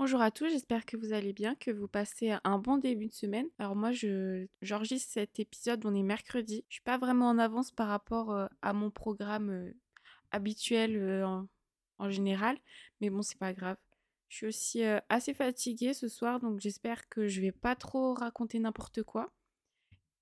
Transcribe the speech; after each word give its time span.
Bonjour 0.00 0.22
à 0.22 0.30
tous, 0.30 0.48
j'espère 0.48 0.86
que 0.86 0.96
vous 0.96 1.12
allez 1.12 1.34
bien, 1.34 1.54
que 1.56 1.70
vous 1.70 1.86
passez 1.86 2.34
un 2.42 2.58
bon 2.58 2.78
début 2.78 3.08
de 3.08 3.12
semaine. 3.12 3.44
Alors 3.58 3.76
moi, 3.76 3.92
je 3.92 4.46
j'enregistre 4.62 5.12
cet 5.12 5.38
épisode, 5.38 5.84
on 5.84 5.94
est 5.94 6.02
mercredi. 6.02 6.64
Je 6.70 6.76
suis 6.76 6.82
pas 6.82 6.96
vraiment 6.96 7.28
en 7.28 7.36
avance 7.36 7.70
par 7.70 7.88
rapport 7.88 8.32
euh, 8.32 8.46
à 8.62 8.72
mon 8.72 8.90
programme 8.90 9.50
euh, 9.50 9.74
habituel 10.30 10.96
euh, 10.96 11.26
en, 11.98 12.08
général, 12.08 12.56
mais 13.02 13.10
bon, 13.10 13.20
c'est 13.20 13.36
pas 13.36 13.52
grave. 13.52 13.76
Je 14.30 14.36
suis 14.36 14.46
aussi 14.46 14.82
assez 15.10 15.34
fatiguée 15.34 15.92
ce 15.92 16.08
soir, 16.08 16.40
donc 16.40 16.60
j'espère 16.60 17.06
que 17.10 17.28
je 17.28 17.42
vais 17.42 17.52
pas 17.52 17.76
trop 17.76 18.14
raconter 18.14 18.58
n'importe 18.58 19.02
quoi 19.02 19.30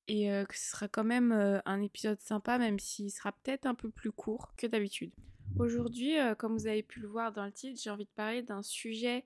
et 0.09 0.27
que 0.49 0.57
ce 0.57 0.71
sera 0.71 0.89
quand 0.89 1.05
même 1.05 1.31
un 1.65 1.83
épisode 1.83 2.21
sympa, 2.21 2.59
même 2.59 2.81
s'il 2.81 3.13
sera 3.13 3.31
peut-être 3.31 3.67
un 3.67 3.77
peu 3.77 3.91
plus 3.91 4.11
court 4.11 4.55
que 4.57 4.67
d'habitude. 4.67 5.13
Aujourd'hui, 5.57 6.17
comme 6.37 6.55
vous 6.55 6.67
avez 6.67 6.83
pu 6.83 6.99
le 6.99 7.07
voir 7.07 7.33
dans 7.33 7.45
le 7.45 7.53
titre, 7.53 7.81
j'ai 7.81 7.91
envie 7.91 8.07
de 8.07 8.11
parler 8.17 8.43
d'un 8.43 8.63
sujet 8.63 9.25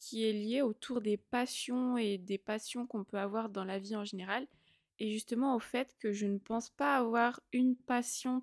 qui 0.00 0.24
est 0.24 0.32
lié 0.32 0.62
autour 0.62 1.02
des 1.02 1.18
passions 1.18 1.96
et 1.98 2.18
des 2.18 2.38
passions 2.38 2.86
qu'on 2.86 3.04
peut 3.04 3.18
avoir 3.18 3.50
dans 3.50 3.64
la 3.64 3.78
vie 3.78 3.96
en 3.96 4.04
général. 4.04 4.46
Et 4.98 5.12
justement 5.12 5.54
au 5.54 5.60
fait 5.60 5.94
que 5.98 6.12
je 6.12 6.26
ne 6.26 6.38
pense 6.38 6.70
pas 6.70 6.96
avoir 6.96 7.40
une 7.52 7.76
passion 7.76 8.42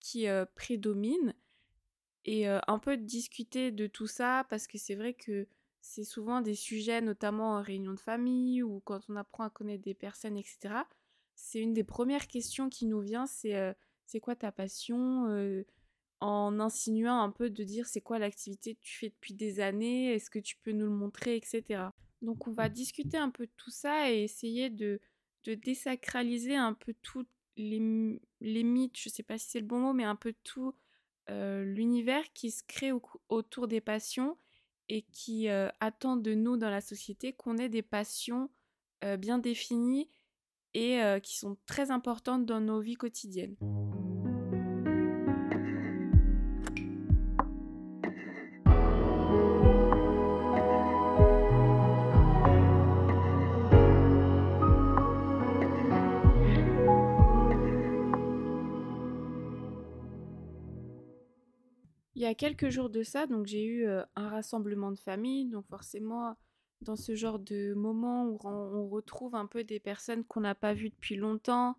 qui 0.00 0.28
euh, 0.28 0.44
prédomine. 0.54 1.34
Et 2.24 2.48
euh, 2.48 2.58
un 2.68 2.78
peu 2.78 2.96
discuter 2.96 3.70
de 3.70 3.86
tout 3.86 4.06
ça 4.06 4.46
parce 4.48 4.66
que 4.66 4.78
c'est 4.78 4.94
vrai 4.94 5.14
que 5.14 5.46
c'est 5.80 6.04
souvent 6.04 6.40
des 6.40 6.54
sujets, 6.54 7.02
notamment 7.02 7.56
en 7.56 7.62
réunion 7.62 7.92
de 7.92 8.00
famille 8.00 8.62
ou 8.62 8.80
quand 8.80 9.00
on 9.10 9.16
apprend 9.16 9.44
à 9.44 9.50
connaître 9.50 9.82
des 9.82 9.94
personnes, 9.94 10.38
etc. 10.38 10.76
C'est 11.34 11.60
une 11.60 11.74
des 11.74 11.84
premières 11.84 12.26
questions 12.26 12.70
qui 12.70 12.86
nous 12.86 13.00
vient, 13.00 13.26
c'est 13.26 13.56
euh, 13.56 13.74
c'est 14.06 14.20
quoi 14.20 14.36
ta 14.36 14.52
passion 14.52 15.64
en 16.24 16.58
insinuant 16.58 17.20
un 17.20 17.30
peu 17.30 17.50
de 17.50 17.64
dire 17.64 17.86
c'est 17.86 18.00
quoi 18.00 18.18
l'activité 18.18 18.76
que 18.76 18.80
tu 18.80 18.96
fais 18.96 19.10
depuis 19.10 19.34
des 19.34 19.60
années, 19.60 20.14
est-ce 20.14 20.30
que 20.30 20.38
tu 20.38 20.56
peux 20.56 20.72
nous 20.72 20.86
le 20.86 20.92
montrer, 20.92 21.36
etc. 21.36 21.82
Donc 22.22 22.48
on 22.48 22.52
va 22.52 22.70
discuter 22.70 23.18
un 23.18 23.28
peu 23.28 23.44
de 23.44 23.52
tout 23.58 23.70
ça 23.70 24.10
et 24.10 24.22
essayer 24.22 24.70
de, 24.70 25.00
de 25.44 25.54
désacraliser 25.54 26.56
un 26.56 26.72
peu 26.72 26.94
tous 27.02 27.26
les, 27.58 28.18
les, 28.40 28.64
mythes, 28.64 28.98
je 28.98 29.10
sais 29.10 29.22
pas 29.22 29.36
si 29.36 29.50
c'est 29.50 29.60
le 29.60 29.66
bon 29.66 29.80
mot, 29.80 29.92
mais 29.92 30.04
un 30.04 30.16
peu 30.16 30.34
tout 30.44 30.74
euh, 31.28 31.62
l'univers 31.62 32.24
qui 32.32 32.50
se 32.50 32.62
crée 32.66 32.92
autour 33.28 33.68
des 33.68 33.82
passions 33.82 34.38
et 34.88 35.02
qui 35.02 35.50
euh, 35.50 35.68
attend 35.80 36.16
de 36.16 36.32
nous 36.32 36.56
dans 36.56 36.70
la 36.70 36.80
société 36.80 37.34
qu'on 37.34 37.58
ait 37.58 37.68
des 37.68 37.82
passions 37.82 38.50
euh, 39.04 39.18
bien 39.18 39.38
définies 39.38 40.08
et 40.72 40.98
qui 41.22 41.36
sont 41.36 41.56
très 41.66 41.92
importantes 41.92 42.46
dans 42.46 42.60
nos 42.60 42.80
vies 42.80 42.96
quotidiennes. 42.96 43.54
Il 62.14 62.22
y 62.22 62.26
a 62.26 62.34
quelques 62.34 62.68
jours 62.68 62.90
de 62.90 63.02
ça, 63.02 63.26
donc 63.26 63.46
j'ai 63.46 63.64
eu 63.64 63.86
un 63.88 64.28
rassemblement 64.28 64.92
de 64.92 64.98
famille, 64.98 65.46
donc 65.46 65.66
forcément 65.68 66.36
dans 66.80 66.96
ce 66.96 67.14
genre 67.14 67.38
de 67.38 67.74
moment 67.74 68.26
où 68.26 68.38
on 68.44 68.88
retrouve 68.88 69.34
un 69.34 69.46
peu 69.46 69.64
des 69.64 69.80
personnes 69.80 70.24
qu'on 70.24 70.40
n'a 70.40 70.54
pas 70.54 70.74
vues 70.74 70.90
depuis 70.90 71.16
longtemps, 71.16 71.76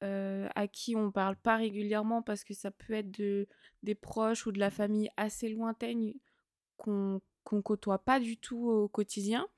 à 0.00 0.68
qui 0.68 0.94
on 0.94 1.10
parle 1.10 1.36
pas 1.36 1.56
régulièrement 1.56 2.22
parce 2.22 2.44
que 2.44 2.54
ça 2.54 2.70
peut 2.70 2.92
être 2.92 3.10
de, 3.18 3.48
des 3.82 3.96
proches 3.96 4.46
ou 4.46 4.52
de 4.52 4.60
la 4.60 4.70
famille 4.70 5.10
assez 5.16 5.48
lointaine 5.48 6.12
qu'on 6.76 7.20
qu'on 7.42 7.62
côtoie 7.62 7.98
pas 7.98 8.20
du 8.20 8.36
tout 8.36 8.68
au 8.68 8.88
quotidien. 8.88 9.48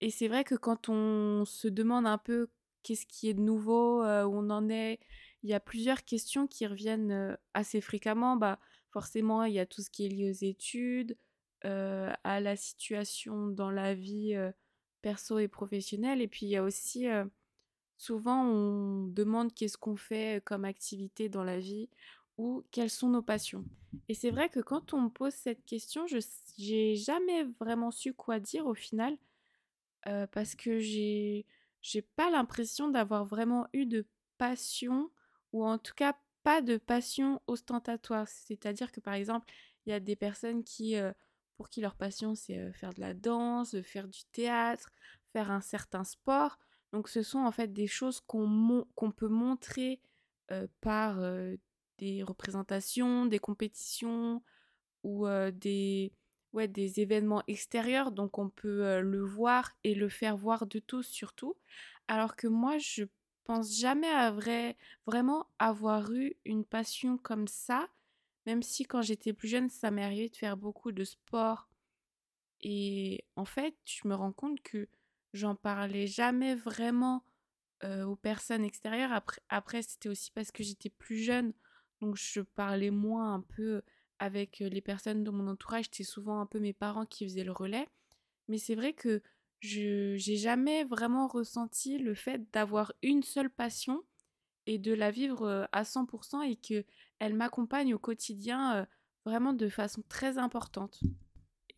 Et 0.00 0.10
c'est 0.10 0.28
vrai 0.28 0.44
que 0.44 0.54
quand 0.54 0.88
on 0.88 1.44
se 1.46 1.66
demande 1.66 2.06
un 2.06 2.18
peu 2.18 2.50
qu'est-ce 2.82 3.06
qui 3.06 3.28
est 3.28 3.34
de 3.34 3.40
nouveau, 3.40 4.02
où 4.02 4.04
on 4.04 4.50
en 4.50 4.68
est, 4.68 5.00
il 5.42 5.50
y 5.50 5.54
a 5.54 5.60
plusieurs 5.60 6.04
questions 6.04 6.46
qui 6.46 6.66
reviennent 6.66 7.36
assez 7.54 7.80
fréquemment. 7.80 8.36
Bah, 8.36 8.60
forcément, 8.92 9.44
il 9.44 9.54
y 9.54 9.58
a 9.58 9.66
tout 9.66 9.82
ce 9.82 9.90
qui 9.90 10.06
est 10.06 10.08
lié 10.08 10.30
aux 10.30 10.44
études, 10.44 11.16
à 11.62 12.40
la 12.40 12.56
situation 12.56 13.48
dans 13.48 13.70
la 13.70 13.94
vie 13.94 14.36
perso 15.00 15.38
et 15.38 15.48
professionnelle. 15.48 16.20
Et 16.20 16.28
puis, 16.28 16.46
il 16.46 16.50
y 16.50 16.56
a 16.56 16.62
aussi, 16.62 17.06
souvent, 17.96 18.44
on 18.44 19.06
demande 19.08 19.52
qu'est-ce 19.54 19.78
qu'on 19.78 19.96
fait 19.96 20.42
comme 20.44 20.64
activité 20.64 21.28
dans 21.28 21.44
la 21.44 21.58
vie 21.58 21.88
ou 22.38 22.64
quelles 22.70 22.90
sont 22.90 23.08
nos 23.08 23.22
passions. 23.22 23.64
Et 24.08 24.14
c'est 24.14 24.30
vrai 24.30 24.48
que 24.48 24.60
quand 24.60 24.94
on 24.94 25.02
me 25.02 25.08
pose 25.08 25.34
cette 25.34 25.64
question, 25.64 26.06
je 26.06 26.18
n'ai 26.58 26.96
jamais 26.96 27.44
vraiment 27.60 27.90
su 27.90 28.14
quoi 28.14 28.40
dire 28.40 28.66
au 28.66 28.74
final, 28.74 29.16
parce 30.32 30.54
que 30.54 30.78
j'ai 30.78 31.46
j'ai 31.82 32.02
pas 32.02 32.30
l'impression 32.30 32.88
d'avoir 32.88 33.24
vraiment 33.24 33.66
eu 33.72 33.86
de 33.86 34.06
passion 34.38 35.10
ou 35.52 35.64
en 35.64 35.78
tout 35.78 35.94
cas 35.94 36.16
pas 36.42 36.60
de 36.62 36.76
passion 36.76 37.40
ostentatoire. 37.46 38.28
C'est-à-dire 38.28 38.92
que 38.92 39.00
par 39.00 39.14
exemple, 39.14 39.46
il 39.86 39.90
y 39.90 39.92
a 39.92 40.00
des 40.00 40.16
personnes 40.16 40.64
qui, 40.64 40.96
euh, 40.96 41.12
pour 41.56 41.68
qui 41.68 41.80
leur 41.80 41.96
passion 41.96 42.34
c'est 42.34 42.58
euh, 42.58 42.72
faire 42.72 42.94
de 42.94 43.00
la 43.00 43.14
danse, 43.14 43.80
faire 43.82 44.08
du 44.08 44.24
théâtre, 44.32 44.90
faire 45.32 45.50
un 45.50 45.60
certain 45.60 46.04
sport. 46.04 46.58
Donc 46.92 47.08
ce 47.08 47.22
sont 47.22 47.40
en 47.40 47.52
fait 47.52 47.72
des 47.72 47.86
choses 47.86 48.20
qu'on 48.20 48.86
peut 49.16 49.28
montrer 49.28 50.00
euh, 50.50 50.66
par 50.80 51.20
des 51.98 52.22
représentations, 52.22 53.26
des 53.26 53.38
compétitions 53.38 54.42
ou 55.04 55.26
des, 55.52 56.12
ouais, 56.52 56.68
des 56.68 57.00
événements 57.00 57.42
extérieurs. 57.48 58.12
Donc 58.12 58.38
on 58.38 58.50
peut 58.50 59.00
le 59.00 59.24
voir 59.24 59.72
et 59.84 59.94
le 59.94 60.08
faire 60.08 60.36
voir 60.36 60.66
de 60.66 60.78
tous 60.80 61.04
surtout. 61.04 61.56
Alors 62.08 62.36
que 62.36 62.46
moi, 62.46 62.76
je 62.78 63.04
pense 63.44 63.78
jamais 63.78 64.08
à 64.08 64.30
vrai, 64.30 64.76
vraiment 65.06 65.46
avoir 65.58 66.12
eu 66.12 66.34
une 66.44 66.64
passion 66.64 67.18
comme 67.18 67.48
ça, 67.48 67.88
même 68.46 68.62
si 68.62 68.84
quand 68.84 69.02
j'étais 69.02 69.32
plus 69.32 69.48
jeune, 69.48 69.68
ça 69.68 69.90
m'est 69.90 70.04
arrivé 70.04 70.28
de 70.28 70.36
faire 70.36 70.56
beaucoup 70.56 70.92
de 70.92 71.04
sport. 71.04 71.68
Et 72.60 73.24
en 73.36 73.44
fait, 73.44 73.74
je 73.84 74.06
me 74.06 74.14
rends 74.14 74.32
compte 74.32 74.62
que 74.62 74.88
j'en 75.32 75.54
parlais 75.54 76.06
jamais 76.06 76.54
vraiment 76.54 77.24
aux 77.84 78.14
personnes 78.14 78.64
extérieures. 78.64 79.12
Après, 79.12 79.42
après 79.48 79.82
c'était 79.82 80.08
aussi 80.08 80.30
parce 80.30 80.52
que 80.52 80.62
j'étais 80.62 80.88
plus 80.88 81.18
jeune, 81.18 81.52
donc 82.00 82.16
je 82.16 82.40
parlais 82.40 82.90
moins 82.90 83.34
un 83.34 83.40
peu 83.40 83.82
avec 84.20 84.60
les 84.60 84.80
personnes 84.80 85.24
de 85.24 85.30
mon 85.30 85.48
entourage. 85.48 85.86
C'était 85.86 86.04
souvent 86.04 86.40
un 86.40 86.46
peu 86.46 86.60
mes 86.60 86.72
parents 86.72 87.06
qui 87.06 87.24
faisaient 87.24 87.42
le 87.42 87.50
relais. 87.50 87.88
Mais 88.46 88.58
c'est 88.58 88.76
vrai 88.76 88.92
que 88.92 89.20
je 89.62 90.16
j'ai 90.16 90.36
jamais 90.36 90.82
vraiment 90.84 91.28
ressenti 91.28 91.96
le 91.96 92.14
fait 92.14 92.42
d'avoir 92.52 92.92
une 93.02 93.22
seule 93.22 93.48
passion 93.48 94.02
et 94.66 94.78
de 94.78 94.92
la 94.92 95.10
vivre 95.10 95.68
à 95.72 95.84
100% 95.84 96.42
et 96.42 96.56
que 96.56 96.84
elle 97.20 97.34
m'accompagne 97.34 97.94
au 97.94 97.98
quotidien 97.98 98.86
vraiment 99.24 99.52
de 99.52 99.68
façon 99.68 100.02
très 100.08 100.36
importante. 100.36 101.00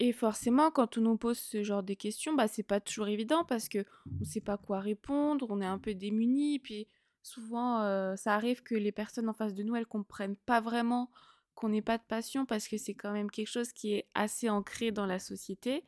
Et 0.01 0.13
forcément, 0.13 0.71
quand 0.71 0.99
on 0.99 1.03
nous 1.03 1.17
pose 1.19 1.39
ce 1.39 1.63
genre 1.63 1.83
de 1.83 1.95
questions, 1.95 2.35
bah 2.35 2.49
c'est 2.49 2.63
pas 2.63 2.81
toujours 2.81 3.09
évident 3.09 3.45
parce 3.45 3.69
que 3.69 3.85
on 4.21 4.25
sait 4.25 4.41
pas 4.41 4.57
quoi 4.57 4.81
répondre, 4.81 5.47
on 5.51 5.61
est 5.61 5.67
un 5.67 5.79
peu 5.79 5.95
démuni, 5.95 6.59
puis 6.59 6.89
souvent 7.23 7.81
ça 8.17 8.35
arrive 8.35 8.63
que 8.63 8.75
les 8.75 8.93
personnes 8.93 9.29
en 9.29 9.35
face 9.35 9.55
de 9.55 9.63
nous 9.63 9.77
elles 9.77 9.87
comprennent 9.87 10.37
pas 10.37 10.61
vraiment 10.61 11.11
qu'on 11.55 11.69
n'ait 11.69 11.83
pas 11.83 11.99
de 11.99 12.03
passion 12.03 12.47
parce 12.47 12.67
que 12.67 12.79
c'est 12.79 12.95
quand 12.95 13.13
même 13.13 13.31
quelque 13.31 13.51
chose 13.51 13.73
qui 13.73 13.93
est 13.93 14.09
assez 14.15 14.49
ancré 14.49 14.91
dans 14.91 15.07
la 15.07 15.19
société. 15.19 15.85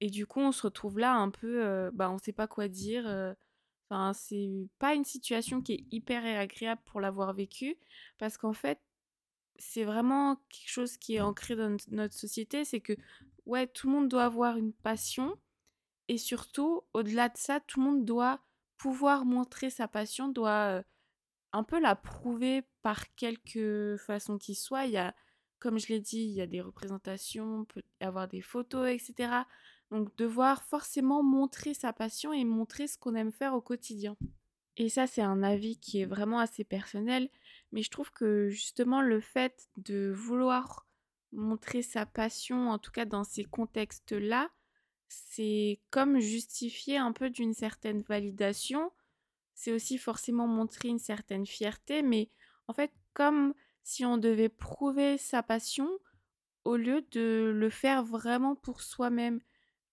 Et 0.00 0.10
du 0.10 0.26
coup, 0.26 0.40
on 0.40 0.52
se 0.52 0.62
retrouve 0.62 0.98
là 0.98 1.14
un 1.14 1.30
peu, 1.30 1.64
euh, 1.64 1.90
bah, 1.92 2.10
on 2.10 2.18
sait 2.18 2.32
pas 2.32 2.46
quoi 2.46 2.68
dire. 2.68 3.06
Euh. 3.06 3.34
Enfin, 3.88 4.12
c'est 4.14 4.68
pas 4.78 4.94
une 4.94 5.04
situation 5.04 5.62
qui 5.62 5.72
est 5.74 5.86
hyper 5.90 6.24
agréable 6.24 6.80
pour 6.86 7.00
l'avoir 7.00 7.32
vécu 7.34 7.76
parce 8.18 8.38
qu'en 8.38 8.52
fait, 8.52 8.80
c'est 9.58 9.84
vraiment 9.84 10.36
quelque 10.48 10.70
chose 10.70 10.96
qui 10.96 11.16
est 11.16 11.20
ancré 11.20 11.56
dans 11.56 11.76
notre 11.88 12.14
société. 12.14 12.64
C'est 12.64 12.80
que, 12.80 12.94
ouais, 13.46 13.66
tout 13.66 13.88
le 13.88 13.94
monde 13.94 14.08
doit 14.08 14.24
avoir 14.24 14.56
une 14.56 14.72
passion 14.72 15.36
et 16.10 16.18
surtout, 16.18 16.82
au-delà 16.92 17.28
de 17.28 17.36
ça, 17.36 17.60
tout 17.60 17.78
le 17.78 17.86
monde 17.86 18.04
doit 18.04 18.40
pouvoir 18.78 19.24
montrer 19.24 19.70
sa 19.70 19.86
passion, 19.86 20.28
doit 20.28 20.78
euh, 20.78 20.82
un 21.52 21.62
peu 21.62 21.78
la 21.78 21.94
prouver 21.94 22.64
par 22.82 23.14
quelque 23.14 23.96
façon 23.96 24.36
qu'il 24.36 24.56
soit. 24.56 24.86
Il 24.86 24.90
y 24.90 24.96
a, 24.96 25.14
comme 25.60 25.78
je 25.78 25.86
l'ai 25.86 26.00
dit, 26.00 26.22
il 26.22 26.32
y 26.32 26.40
a 26.40 26.48
des 26.48 26.62
représentations, 26.62 27.64
peut 27.66 27.82
y 28.00 28.04
avoir 28.04 28.26
des 28.26 28.40
photos, 28.40 28.88
etc. 28.88 29.44
Donc 29.90 30.14
devoir 30.16 30.62
forcément 30.62 31.22
montrer 31.22 31.74
sa 31.74 31.92
passion 31.92 32.32
et 32.32 32.44
montrer 32.44 32.86
ce 32.86 32.96
qu'on 32.96 33.14
aime 33.14 33.32
faire 33.32 33.54
au 33.54 33.60
quotidien. 33.60 34.16
Et 34.76 34.88
ça, 34.88 35.06
c'est 35.06 35.22
un 35.22 35.42
avis 35.42 35.78
qui 35.78 36.00
est 36.00 36.06
vraiment 36.06 36.38
assez 36.38 36.64
personnel, 36.64 37.28
mais 37.72 37.82
je 37.82 37.90
trouve 37.90 38.12
que 38.12 38.48
justement 38.48 39.02
le 39.02 39.20
fait 39.20 39.68
de 39.76 40.12
vouloir 40.14 40.86
montrer 41.32 41.82
sa 41.82 42.06
passion, 42.06 42.70
en 42.70 42.78
tout 42.78 42.92
cas 42.92 43.04
dans 43.04 43.24
ces 43.24 43.44
contextes-là, 43.44 44.48
c'est 45.08 45.80
comme 45.90 46.20
justifier 46.20 46.96
un 46.96 47.12
peu 47.12 47.30
d'une 47.30 47.54
certaine 47.54 48.02
validation 48.02 48.90
c'est 49.60 49.72
aussi 49.72 49.98
forcément 49.98 50.46
montrer 50.46 50.88
une 50.88 50.98
certaine 50.98 51.44
fierté, 51.44 52.00
mais 52.00 52.30
en 52.66 52.72
fait, 52.72 52.90
comme 53.12 53.52
si 53.82 54.06
on 54.06 54.16
devait 54.16 54.48
prouver 54.48 55.18
sa 55.18 55.42
passion 55.42 55.86
au 56.64 56.76
lieu 56.76 57.04
de 57.10 57.52
le 57.54 57.68
faire 57.68 58.02
vraiment 58.02 58.56
pour 58.56 58.80
soi-même. 58.80 59.42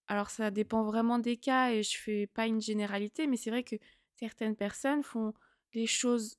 Alors 0.08 0.30
ça 0.30 0.50
dépend 0.50 0.82
vraiment 0.84 1.18
des 1.18 1.36
cas 1.36 1.70
et 1.70 1.82
je 1.82 1.96
fais 1.98 2.26
pas 2.26 2.46
une 2.46 2.60
généralité, 2.60 3.26
mais 3.26 3.36
c'est 3.36 3.50
vrai 3.50 3.62
que 3.62 3.76
certaines 4.16 4.56
personnes 4.56 5.02
font 5.02 5.34
les 5.74 5.86
choses 5.86 6.38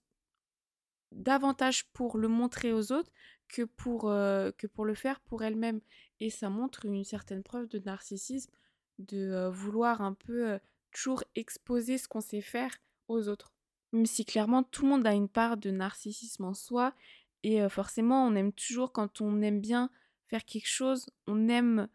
davantage 1.12 1.86
pour 1.92 2.18
le 2.18 2.28
montrer 2.28 2.74
aux 2.74 2.92
autres 2.92 3.12
que 3.48 3.64
pour, 3.64 4.10
euh, 4.10 4.52
que 4.58 4.68
pour 4.68 4.86
le 4.86 4.94
faire 4.94 5.20
pour 5.22 5.44
elles-mêmes. 5.44 5.82
Et 6.20 6.30
ça 6.30 6.50
montre 6.50 6.86
une 6.86 7.04
certaine 7.04 7.44
preuve 7.44 7.68
de 7.68 7.80
narcissisme, 7.80 8.52
de 9.00 9.32
euh, 9.32 9.50
vouloir 9.50 10.02
un 10.02 10.14
peu 10.14 10.52
euh, 10.52 10.60
toujours 10.92 11.24
exposer 11.36 11.98
ce 11.98 12.08
qu'on 12.08 12.22
sait 12.22 12.42
faire 12.42 12.76
aux 13.08 13.28
autres. 13.28 13.52
Même 13.92 14.06
si 14.06 14.26
clairement 14.26 14.64
tout 14.64 14.84
le 14.84 14.90
monde 14.90 15.08
a 15.08 15.14
une 15.14 15.30
part 15.30 15.58
de 15.58 15.72
narcissisme 15.72 16.46
en 16.46 16.54
soi, 16.54 16.94
et 17.42 17.68
forcément 17.70 18.28
on 18.28 18.36
aime 18.36 18.52
toujours 18.52 18.92
quand 18.92 19.22
on 19.22 19.42
aime 19.42 19.62
bien 19.62 19.90
faire 20.28 20.44
quelque 20.46 20.68
chose, 20.68 21.08
on 21.26 21.48
aime 21.48 21.88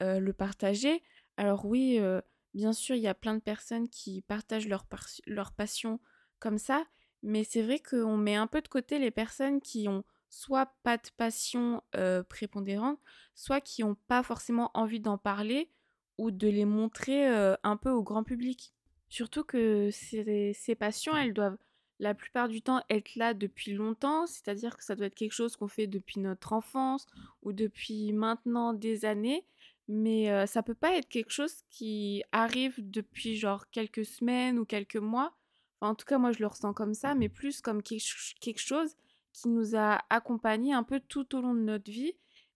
le 0.00 0.32
partager. 0.32 1.02
Alors 1.38 1.64
oui, 1.64 2.00
bien 2.52 2.72
sûr, 2.72 2.96
il 2.96 3.02
y 3.02 3.08
a 3.08 3.14
plein 3.14 3.34
de 3.34 3.40
personnes 3.40 3.88
qui 3.88 4.22
partagent 4.22 4.68
leur, 4.68 4.84
leur 5.26 5.52
passion 5.52 6.00
comme 6.40 6.58
ça, 6.58 6.84
mais 7.22 7.44
c'est 7.44 7.62
vrai 7.62 7.78
qu'on 7.78 8.16
met 8.16 8.34
un 8.34 8.46
peu 8.46 8.60
de 8.60 8.68
côté 8.68 8.98
les 8.98 9.10
personnes 9.10 9.60
qui 9.60 9.88
ont 9.88 10.04
soit 10.28 10.66
pas 10.82 10.98
de 10.98 11.08
passion 11.16 11.82
prépondérante, 12.28 12.98
soit 13.34 13.60
qui 13.60 13.82
n'ont 13.82 13.96
pas 14.08 14.22
forcément 14.22 14.70
envie 14.74 15.00
d'en 15.00 15.16
parler 15.16 15.70
ou 16.18 16.32
de 16.32 16.48
les 16.48 16.64
montrer 16.64 17.26
un 17.62 17.76
peu 17.76 17.90
au 17.90 18.02
grand 18.02 18.24
public. 18.24 18.74
Surtout 19.08 19.44
que 19.44 19.90
ces, 19.90 20.52
ces 20.52 20.74
passions, 20.74 21.16
elles 21.16 21.32
doivent 21.32 21.56
la 22.00 22.14
plupart 22.14 22.48
du 22.48 22.62
temps 22.62 22.82
être 22.90 23.16
là 23.16 23.34
depuis 23.34 23.72
longtemps, 23.72 24.26
c'est-à-dire 24.26 24.76
que 24.76 24.84
ça 24.84 24.94
doit 24.94 25.06
être 25.06 25.14
quelque 25.14 25.32
chose 25.32 25.56
qu'on 25.56 25.68
fait 25.68 25.86
depuis 25.86 26.20
notre 26.20 26.52
enfance 26.52 27.06
ou 27.42 27.52
depuis 27.52 28.12
maintenant 28.12 28.72
des 28.72 29.04
années, 29.04 29.44
mais 29.88 30.46
ça 30.46 30.62
peut 30.62 30.74
pas 30.74 30.94
être 30.96 31.08
quelque 31.08 31.32
chose 31.32 31.62
qui 31.70 32.22
arrive 32.30 32.74
depuis 32.78 33.36
genre 33.36 33.70
quelques 33.70 34.04
semaines 34.04 34.58
ou 34.58 34.64
quelques 34.64 34.96
mois. 34.96 35.34
en 35.80 35.94
tout 35.94 36.04
cas, 36.06 36.18
moi 36.18 36.32
je 36.32 36.40
le 36.40 36.46
ressens 36.46 36.74
comme 36.74 36.94
ça, 36.94 37.14
mais 37.14 37.28
plus 37.28 37.60
comme 37.60 37.82
quelque 37.82 38.58
chose 38.58 38.94
qui 39.32 39.48
nous 39.48 39.76
a 39.76 40.00
accompagnés 40.10 40.74
un 40.74 40.82
peu 40.82 41.00
tout 41.00 41.34
au 41.34 41.40
long 41.40 41.54
de 41.54 41.60
notre 41.60 41.90
vie. 41.90 42.12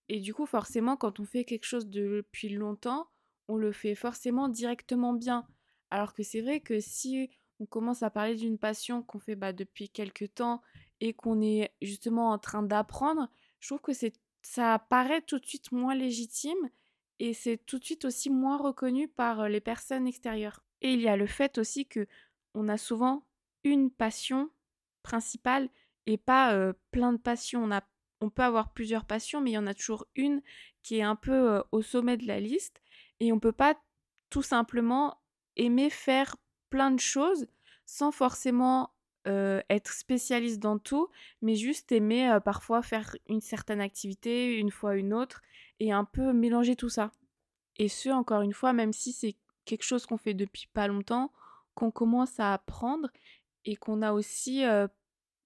Et 0.09 0.21
du 0.21 0.35
coup, 0.35 0.47
forcément, 0.47 0.97
quand 0.97 1.21
on 1.21 1.25
fait 1.25 1.45
quelque 1.45 1.65
chose 1.65 1.89
depuis 1.89 2.51
longtemps, 2.51 3.09
on 3.49 3.57
le 3.57 3.73
fait 3.73 3.95
forcément 3.95 4.49
directement 4.49 5.13
bien. 5.15 5.47
Alors 5.91 6.15
que 6.15 6.23
c'est 6.23 6.41
vrai 6.41 6.61
que 6.61 6.81
si 6.81 7.31
on 7.61 7.67
commence 7.67 8.03
à 8.03 8.11
parler 8.11 8.35
d'une 8.35 8.59
passion 8.59 9.03
qu'on 9.03 9.19
fait 9.21 9.37
bah, 9.37 9.53
depuis 9.53 9.89
quelques 9.89 10.35
temps 10.35 10.63
et 11.01 11.15
qu'on 11.15 11.41
est 11.41 11.73
justement 11.81 12.31
en 12.31 12.39
train 12.39 12.63
d'apprendre, 12.63 13.29
je 13.61 13.69
trouve 13.69 13.81
que 13.81 13.93
ça 14.43 14.79
paraît 14.91 15.23
tout 15.23 15.39
de 15.39 15.47
suite 15.47 15.71
moins 15.73 15.95
légitime 15.95 16.69
et 17.19 17.35
c'est 17.35 17.59
tout 17.59 17.79
de 17.79 17.85
suite 17.85 18.05
aussi 18.05 18.31
moins 18.31 18.57
reconnu 18.57 19.09
par 19.09 19.49
les 19.49 19.61
personnes 19.61 20.07
extérieures. 20.07 20.65
Et 20.81 20.93
il 20.93 21.01
y 21.01 21.09
a 21.09 21.17
le 21.17 21.27
fait 21.27 21.59
aussi 21.59 21.87
que 21.87 22.07
on 22.55 22.69
a 22.69 22.77
souvent 22.77 23.25
une 23.65 23.91
passion 23.91 24.51
principale 25.03 25.69
et 26.07 26.19
pas 26.19 26.73
plein 26.91 27.13
de 27.13 27.19
passions. 27.19 27.63
On, 27.65 27.71
a, 27.71 27.83
on 28.21 28.31
peut 28.31 28.43
avoir 28.43 28.73
plusieurs 28.73 29.05
passions, 29.05 29.41
mais 29.41 29.51
il 29.51 29.55
y 29.55 29.59
en 29.59 29.67
a 29.67 29.75
toujours 29.75 30.07
une 30.17 30.43
qui 30.83 30.99
est 30.99 31.03
un 31.03 31.17
peu 31.17 31.63
au 31.71 31.83
sommet 31.83 32.17
de 32.17 32.27
la 32.27 32.41
liste 32.41 32.83
et 33.21 33.33
on 33.33 33.39
peut 33.39 33.53
pas 33.53 33.77
tout 34.31 34.43
simplement 34.43 35.23
aimer 35.57 35.91
faire 35.91 36.37
plein 36.71 36.91
de 36.91 37.01
choses 37.01 37.47
sans 37.87 38.11
forcément 38.11 38.92
être 39.25 39.93
spécialiste 39.93 40.61
dans 40.61 40.79
tout, 40.79 41.09
mais 41.41 41.55
juste 41.55 41.93
aimer 41.93 42.39
parfois 42.45 42.83
faire 42.83 43.17
une 43.29 43.41
certaine 43.41 43.81
activité, 43.81 44.57
une 44.57 44.71
fois 44.71 44.97
une 44.97 45.15
autre, 45.15 45.43
et 45.81 45.93
un 45.93 46.05
peu 46.05 46.33
mélanger 46.33 46.77
tout 46.77 46.89
ça. 46.89 47.13
Et 47.77 47.89
ce, 47.89 48.09
encore 48.11 48.43
une 48.43 48.53
fois, 48.53 48.73
même 48.73 48.93
si 48.93 49.13
c'est 49.13 49.37
quelque 49.65 49.85
chose 49.85 50.07
qu'on 50.07 50.19
fait 50.19 50.35
depuis 50.35 50.69
pas 50.73 50.89
longtemps, 50.89 51.33
qu'on 51.75 51.91
commence 51.91 52.39
à 52.41 52.53
apprendre 52.53 53.09
et 53.65 53.77
qu'on 53.77 54.03
a 54.03 54.13
aussi 54.13 54.65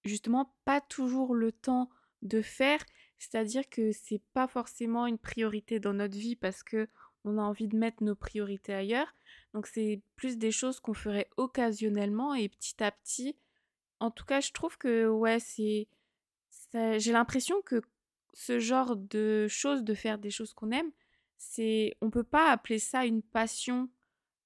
justement 0.03 0.53
pas 0.65 0.81
toujours 0.81 1.35
le 1.35 1.51
temps 1.51 1.89
de 2.21 2.41
faire, 2.41 2.83
c'est-à-dire 3.19 3.69
que 3.69 3.91
c'est 3.91 4.21
pas 4.33 4.47
forcément 4.47 5.07
une 5.07 5.17
priorité 5.17 5.79
dans 5.79 5.93
notre 5.93 6.17
vie 6.17 6.35
parce 6.35 6.63
que 6.63 6.87
on 7.25 7.37
a 7.37 7.41
envie 7.41 7.67
de 7.67 7.75
mettre 7.75 8.03
nos 8.03 8.15
priorités 8.15 8.73
ailleurs. 8.73 9.13
Donc 9.53 9.67
c'est 9.67 10.01
plus 10.15 10.37
des 10.37 10.51
choses 10.51 10.79
qu'on 10.79 10.93
ferait 10.93 11.29
occasionnellement 11.35 12.33
et 12.33 12.47
petit 12.47 12.81
à 12.83 12.91
petit. 12.91 13.35
En 13.99 14.11
tout 14.11 14.25
cas, 14.25 14.41
je 14.41 14.51
trouve 14.51 14.77
que 14.77 15.07
ouais, 15.07 15.39
c'est 15.39 15.87
j'ai 16.73 17.11
l'impression 17.11 17.61
que 17.61 17.81
ce 18.33 18.59
genre 18.59 18.95
de 18.95 19.47
choses, 19.47 19.83
de 19.83 19.93
faire 19.93 20.17
des 20.17 20.29
choses 20.29 20.53
qu'on 20.53 20.71
aime, 20.71 20.91
c'est 21.37 21.95
on 22.01 22.09
peut 22.09 22.23
pas 22.23 22.51
appeler 22.51 22.79
ça 22.79 23.05
une 23.05 23.23
passion 23.23 23.89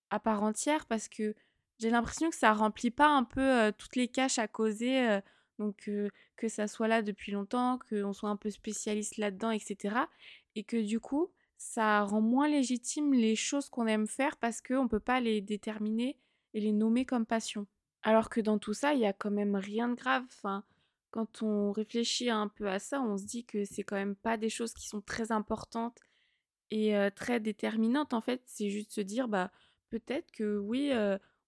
à 0.09 0.19
part 0.19 0.44
entière 0.44 0.86
parce 0.86 1.09
que 1.09 1.36
j'ai 1.80 1.89
l'impression 1.89 2.30
que 2.30 2.36
ça 2.36 2.53
remplit 2.53 2.92
pas 2.92 3.07
un 3.07 3.24
peu 3.24 3.71
toutes 3.77 3.95
les 3.95 4.07
caches 4.07 4.39
à 4.39 4.48
causer. 4.48 5.19
Donc 5.59 5.89
que 6.38 6.47
ça 6.47 6.68
soit 6.68 6.88
là 6.88 7.01
depuis 7.01 7.31
longtemps, 7.31 7.80
qu'on 7.89 8.13
soit 8.13 8.30
un 8.30 8.36
peu 8.36 8.50
spécialiste 8.50 9.18
là-dedans, 9.18 9.51
etc. 9.51 9.95
Et 10.56 10.63
que 10.63 10.77
du 10.77 11.00
coup, 11.00 11.31
ça 11.57 12.01
rend 12.01 12.21
moins 12.21 12.47
légitime 12.47 13.13
les 13.13 13.36
choses 13.36 13.69
qu'on 13.69 13.88
aime 13.88 14.07
faire 14.07 14.38
parce 14.38 14.62
qu'on 14.62 14.83
ne 14.83 14.89
peut 14.89 15.00
pas 15.00 15.19
les 15.19 15.42
déterminer 15.42 16.18
et 16.54 16.59
les 16.59 16.71
nommer 16.71 17.06
comme 17.06 17.25
passion. 17.25 17.68
Alors 18.03 18.30
que 18.30 18.42
dans 18.42 18.57
tout 18.57 18.74
ça, 18.74 18.94
il 18.94 19.00
y 19.00 19.06
a 19.06 19.13
quand 19.13 19.31
même 19.31 19.56
rien 19.56 19.89
de 19.89 19.95
grave. 19.95 20.24
Enfin, 20.27 20.63
quand 21.12 21.44
on 21.44 21.71
réfléchit 21.71 22.30
un 22.30 22.48
peu 22.48 22.68
à 22.69 22.80
ça, 22.80 23.01
on 23.01 23.18
se 23.18 23.25
dit 23.25 23.45
que 23.45 23.63
c'est 23.65 23.83
quand 23.83 23.95
même 23.95 24.15
pas 24.15 24.38
des 24.38 24.50
choses 24.50 24.74
qui 24.74 24.88
sont 24.88 25.01
très 25.01 25.31
importantes 25.31 26.00
et 26.71 26.95
très 27.15 27.39
déterminantes. 27.39 28.13
En 28.13 28.21
fait, 28.21 28.42
c'est 28.45 28.69
juste 28.69 28.92
se 28.94 29.01
dire, 29.01 29.27
bah 29.27 29.51
peut-être 29.89 30.31
que 30.31 30.57
oui, 30.57 30.92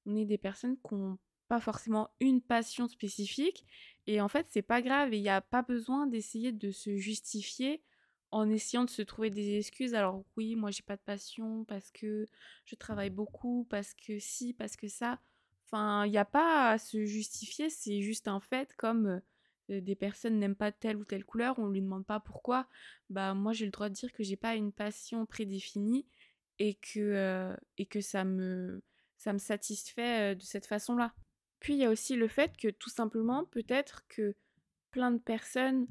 on 0.05 0.15
est 0.15 0.25
des 0.25 0.38
personnes 0.38 0.77
qui 0.88 0.95
n'ont 0.95 1.17
pas 1.47 1.59
forcément 1.59 2.11
une 2.19 2.41
passion 2.41 2.88
spécifique. 2.88 3.65
Et 4.06 4.21
en 4.21 4.27
fait, 4.27 4.47
c'est 4.49 4.61
pas 4.61 4.81
grave. 4.81 5.13
Et 5.13 5.17
il 5.17 5.23
n'y 5.23 5.29
a 5.29 5.41
pas 5.41 5.61
besoin 5.63 6.07
d'essayer 6.07 6.51
de 6.51 6.71
se 6.71 6.97
justifier 6.97 7.81
en 8.31 8.49
essayant 8.49 8.83
de 8.83 8.89
se 8.89 9.01
trouver 9.01 9.29
des 9.29 9.57
excuses. 9.57 9.95
Alors 9.95 10.23
oui, 10.38 10.56
moi 10.56 10.71
j'ai 10.71 10.83
pas 10.83 10.97
de 10.97 11.01
passion 11.01 11.65
parce 11.65 11.89
que 11.91 12.25
je 12.65 12.75
travaille 12.75 13.11
beaucoup, 13.11 13.65
parce 13.69 13.94
que 13.94 14.19
si, 14.19 14.53
parce 14.53 14.75
que 14.75 14.88
ça. 14.88 15.19
Enfin, 15.73 16.05
il 16.05 16.11
n'y 16.11 16.19
a 16.19 16.25
pas 16.25 16.69
à 16.69 16.77
se 16.77 17.03
justifier, 17.03 17.71
c'est 17.71 18.03
juste 18.03 18.27
un 18.27 18.39
fait 18.39 18.75
comme 18.77 19.21
des 19.69 19.95
personnes 19.95 20.37
n'aiment 20.37 20.55
pas 20.55 20.71
telle 20.71 20.97
ou 20.97 21.03
telle 21.03 21.25
couleur, 21.25 21.57
on 21.57 21.65
ne 21.65 21.73
lui 21.73 21.81
demande 21.81 22.05
pas 22.05 22.19
pourquoi. 22.19 22.67
Bah 23.09 23.33
moi 23.33 23.53
j'ai 23.53 23.65
le 23.65 23.71
droit 23.71 23.89
de 23.89 23.95
dire 23.95 24.11
que 24.13 24.21
j'ai 24.21 24.35
pas 24.35 24.53
une 24.53 24.71
passion 24.71 25.25
prédéfinie 25.25 26.05
et 26.59 26.75
que, 26.75 27.55
et 27.79 27.87
que 27.87 28.01
ça 28.01 28.23
me, 28.23 28.83
ça 29.17 29.33
me 29.33 29.39
satisfait 29.39 30.35
de 30.35 30.44
cette 30.44 30.68
façon-là. 30.68 31.15
Puis 31.59 31.73
il 31.73 31.80
y 31.80 31.85
a 31.85 31.89
aussi 31.89 32.15
le 32.15 32.27
fait 32.27 32.56
que 32.56 32.68
tout 32.68 32.92
simplement 32.92 33.44
peut-être 33.45 34.06
que 34.09 34.35
plein 34.92 35.09
de 35.09 35.18
personnes 35.18 35.87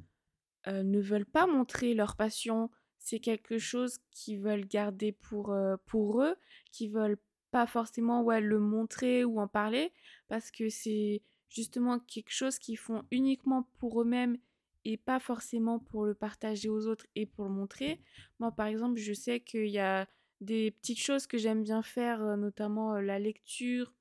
ne 0.69 1.01
veulent 1.01 1.27
pas 1.27 1.49
montrer 1.49 1.95
leur 1.95 2.15
passion. 2.15 2.71
C'est 3.01 3.19
quelque 3.19 3.59
chose 3.59 3.99
qu'ils 4.13 4.39
veulent 4.39 4.69
garder 4.69 5.11
pour, 5.11 5.53
pour 5.87 6.23
eux, 6.23 6.37
qui 6.71 6.87
veulent 6.87 7.19
pas 7.53 7.67
forcément 7.67 8.23
ouais, 8.23 8.41
le 8.41 8.59
montrer 8.59 9.25
ou 9.25 9.41
en 9.41 9.47
parler, 9.47 9.93
parce 10.27 10.51
que 10.51 10.69
c'est 10.69 11.23
justement 11.49 12.01
quelque 12.01 12.33
chose 12.33 12.59
qu'ils 12.59 12.79
font 12.79 13.05
uniquement 13.13 13.69
pour 13.79 14.03
eux-mêmes 14.03 14.37
et 14.85 14.97
pas 14.97 15.21
forcément 15.21 15.79
pour 15.79 16.05
le 16.05 16.15
partager 16.15 16.69
aux 16.69 16.89
autres 16.89 17.07
et 17.15 17.27
pour 17.27 17.45
le 17.45 17.51
montrer. 17.51 18.01
Moi, 18.41 18.51
par 18.51 18.67
exemple, 18.67 18.99
je 18.99 19.13
sais 19.13 19.39
qu'il 19.39 19.69
y 19.69 19.79
a 19.79 20.09
des 20.41 20.73
petites 20.73 20.99
choses 20.99 21.29
que 21.29 21.39
j'aime 21.39 21.63
bien 21.63 21.85
faire, 21.85 22.37
notamment 22.37 22.95
la 22.95 23.21
lecture, 23.21 23.95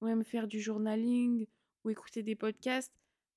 ou 0.00 0.06
même 0.06 0.24
faire 0.24 0.48
du 0.48 0.60
journaling, 0.60 1.46
ou 1.84 1.90
écouter 1.90 2.24
des 2.24 2.34
podcasts 2.34 2.92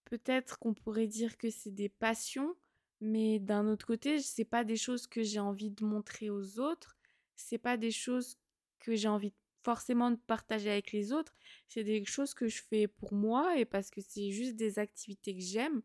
peut-être 0.09 0.57
qu'on 0.59 0.73
pourrait 0.73 1.07
dire 1.07 1.37
que 1.37 1.49
c'est 1.49 1.73
des 1.73 1.89
passions, 1.89 2.55
mais 2.99 3.39
d'un 3.39 3.67
autre 3.67 3.85
côté, 3.85 4.19
c'est 4.19 4.45
pas 4.45 4.63
des 4.63 4.75
choses 4.75 5.07
que 5.07 5.23
j'ai 5.23 5.39
envie 5.39 5.69
de 5.69 5.85
montrer 5.85 6.29
aux 6.29 6.59
autres, 6.59 6.97
c'est 7.35 7.59
pas 7.59 7.77
des 7.77 7.91
choses 7.91 8.37
que 8.79 8.95
j'ai 8.95 9.07
envie 9.07 9.33
forcément 9.61 10.11
de 10.11 10.15
partager 10.15 10.69
avec 10.69 10.91
les 10.91 11.11
autres, 11.11 11.35
c'est 11.67 11.83
des 11.83 12.03
choses 12.05 12.33
que 12.33 12.47
je 12.47 12.61
fais 12.61 12.87
pour 12.87 13.13
moi 13.13 13.57
et 13.57 13.65
parce 13.65 13.89
que 13.89 14.01
c'est 14.01 14.31
juste 14.31 14.55
des 14.55 14.79
activités 14.79 15.35
que 15.35 15.41
j'aime 15.41 15.81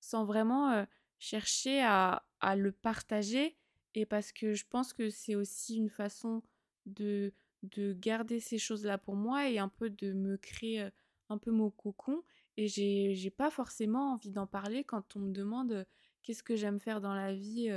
sans 0.00 0.24
vraiment 0.24 0.70
euh, 0.70 0.84
chercher 1.18 1.82
à, 1.82 2.24
à, 2.40 2.56
le 2.56 2.72
partager 2.72 3.56
et 3.94 4.04
parce 4.04 4.32
que 4.32 4.54
je 4.54 4.64
pense 4.68 4.92
que 4.92 5.08
c'est 5.08 5.34
aussi 5.34 5.76
une 5.76 5.88
façon 5.88 6.42
de, 6.84 7.32
de 7.62 7.94
garder 7.94 8.40
ces 8.40 8.58
choses-là 8.58 8.98
pour 8.98 9.16
moi 9.16 9.48
et 9.48 9.58
un 9.58 9.68
peu 9.68 9.88
de 9.88 10.12
me 10.12 10.36
créer 10.36 10.82
euh, 10.82 10.90
un 11.30 11.38
peu 11.38 11.50
mon 11.50 11.70
cocon 11.70 12.22
et 12.58 12.68
j'ai, 12.68 13.14
j'ai 13.14 13.30
pas 13.30 13.50
forcément 13.50 14.12
envie 14.12 14.30
d'en 14.30 14.46
parler 14.46 14.84
quand 14.84 15.16
on 15.16 15.20
me 15.20 15.32
demande 15.32 15.86
qu'est-ce 16.22 16.42
que 16.42 16.56
j'aime 16.56 16.78
faire 16.78 17.00
dans 17.00 17.14
la 17.14 17.32
vie 17.32 17.70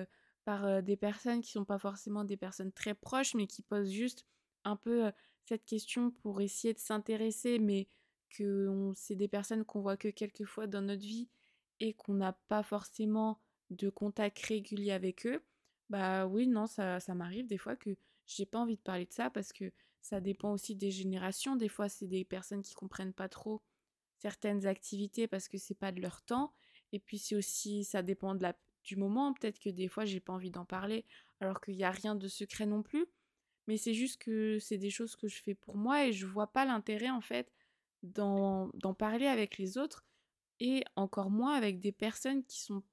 par 0.43 0.83
des 0.83 0.95
personnes 0.95 1.41
qui 1.41 1.51
sont 1.51 1.65
pas 1.65 1.79
forcément 1.79 2.23
des 2.23 2.37
personnes 2.37 2.71
très 2.71 2.93
proches, 2.93 3.33
mais 3.33 3.47
qui 3.47 3.61
posent 3.63 3.89
juste 3.89 4.25
un 4.63 4.75
peu 4.75 5.11
cette 5.47 5.65
question 5.65 6.11
pour 6.11 6.41
essayer 6.41 6.73
de 6.73 6.79
s'intéresser, 6.79 7.59
mais 7.59 7.87
que 8.29 8.91
c'est 8.95 9.15
des 9.15 9.27
personnes 9.27 9.63
qu'on 9.63 9.81
voit 9.81 9.97
que 9.97 10.09
quelques 10.09 10.45
fois 10.45 10.67
dans 10.67 10.81
notre 10.81 11.01
vie 11.01 11.29
et 11.79 11.93
qu'on 11.93 12.15
n'a 12.15 12.33
pas 12.49 12.63
forcément 12.63 13.39
de 13.69 13.89
contact 13.89 14.39
régulier 14.45 14.91
avec 14.91 15.25
eux. 15.25 15.41
Bah 15.89 16.27
oui, 16.27 16.47
non, 16.47 16.67
ça, 16.67 16.99
ça 16.99 17.15
m'arrive 17.15 17.47
des 17.47 17.57
fois 17.57 17.75
que 17.75 17.95
j'ai 18.25 18.45
pas 18.45 18.59
envie 18.59 18.75
de 18.75 18.81
parler 18.81 19.05
de 19.05 19.13
ça 19.13 19.29
parce 19.29 19.53
que 19.53 19.71
ça 20.01 20.19
dépend 20.19 20.51
aussi 20.51 20.75
des 20.75 20.91
générations. 20.91 21.55
Des 21.55 21.69
fois, 21.69 21.87
c'est 21.87 22.07
des 22.07 22.25
personnes 22.25 22.61
qui 22.61 22.73
comprennent 22.73 23.13
pas 23.13 23.29
trop 23.29 23.61
certaines 24.17 24.65
activités 24.65 25.27
parce 25.27 25.47
que 25.47 25.57
c'est 25.57 25.75
pas 25.75 25.91
de 25.91 26.01
leur 26.01 26.21
temps. 26.23 26.51
Et 26.91 26.99
puis 26.99 27.19
c'est 27.19 27.35
aussi, 27.35 27.83
ça 27.83 28.01
dépend 28.01 28.35
de 28.35 28.43
la, 28.43 28.55
du 28.83 28.95
moment. 28.95 29.33
Peut-être 29.33 29.59
que 29.59 29.69
des 29.69 29.87
fois, 29.87 30.05
j'ai 30.05 30.19
pas 30.19 30.33
envie 30.33 30.51
d'en 30.51 30.65
parler 30.65 31.05
alors 31.39 31.61
qu'il 31.61 31.75
n'y 31.75 31.83
a 31.83 31.91
rien 31.91 32.15
de 32.15 32.27
secret 32.27 32.65
non 32.65 32.83
plus. 32.83 33.05
Mais 33.67 33.77
c'est 33.77 33.93
juste 33.93 34.21
que 34.21 34.59
c'est 34.59 34.77
des 34.77 34.89
choses 34.89 35.15
que 35.15 35.27
je 35.27 35.41
fais 35.41 35.53
pour 35.53 35.77
moi 35.77 36.05
et 36.05 36.13
je 36.13 36.25
vois 36.25 36.47
pas 36.47 36.65
l'intérêt 36.65 37.09
en 37.09 37.21
fait 37.21 37.51
d'en 38.03 38.71
parler 38.97 39.27
avec 39.27 39.57
les 39.57 39.77
autres 39.77 40.05
et 40.59 40.83
encore 40.95 41.29
moins 41.29 41.55
avec 41.55 41.79
des 41.79 41.91
personnes 41.91 42.43
qui 42.45 42.61
sont 42.61 42.83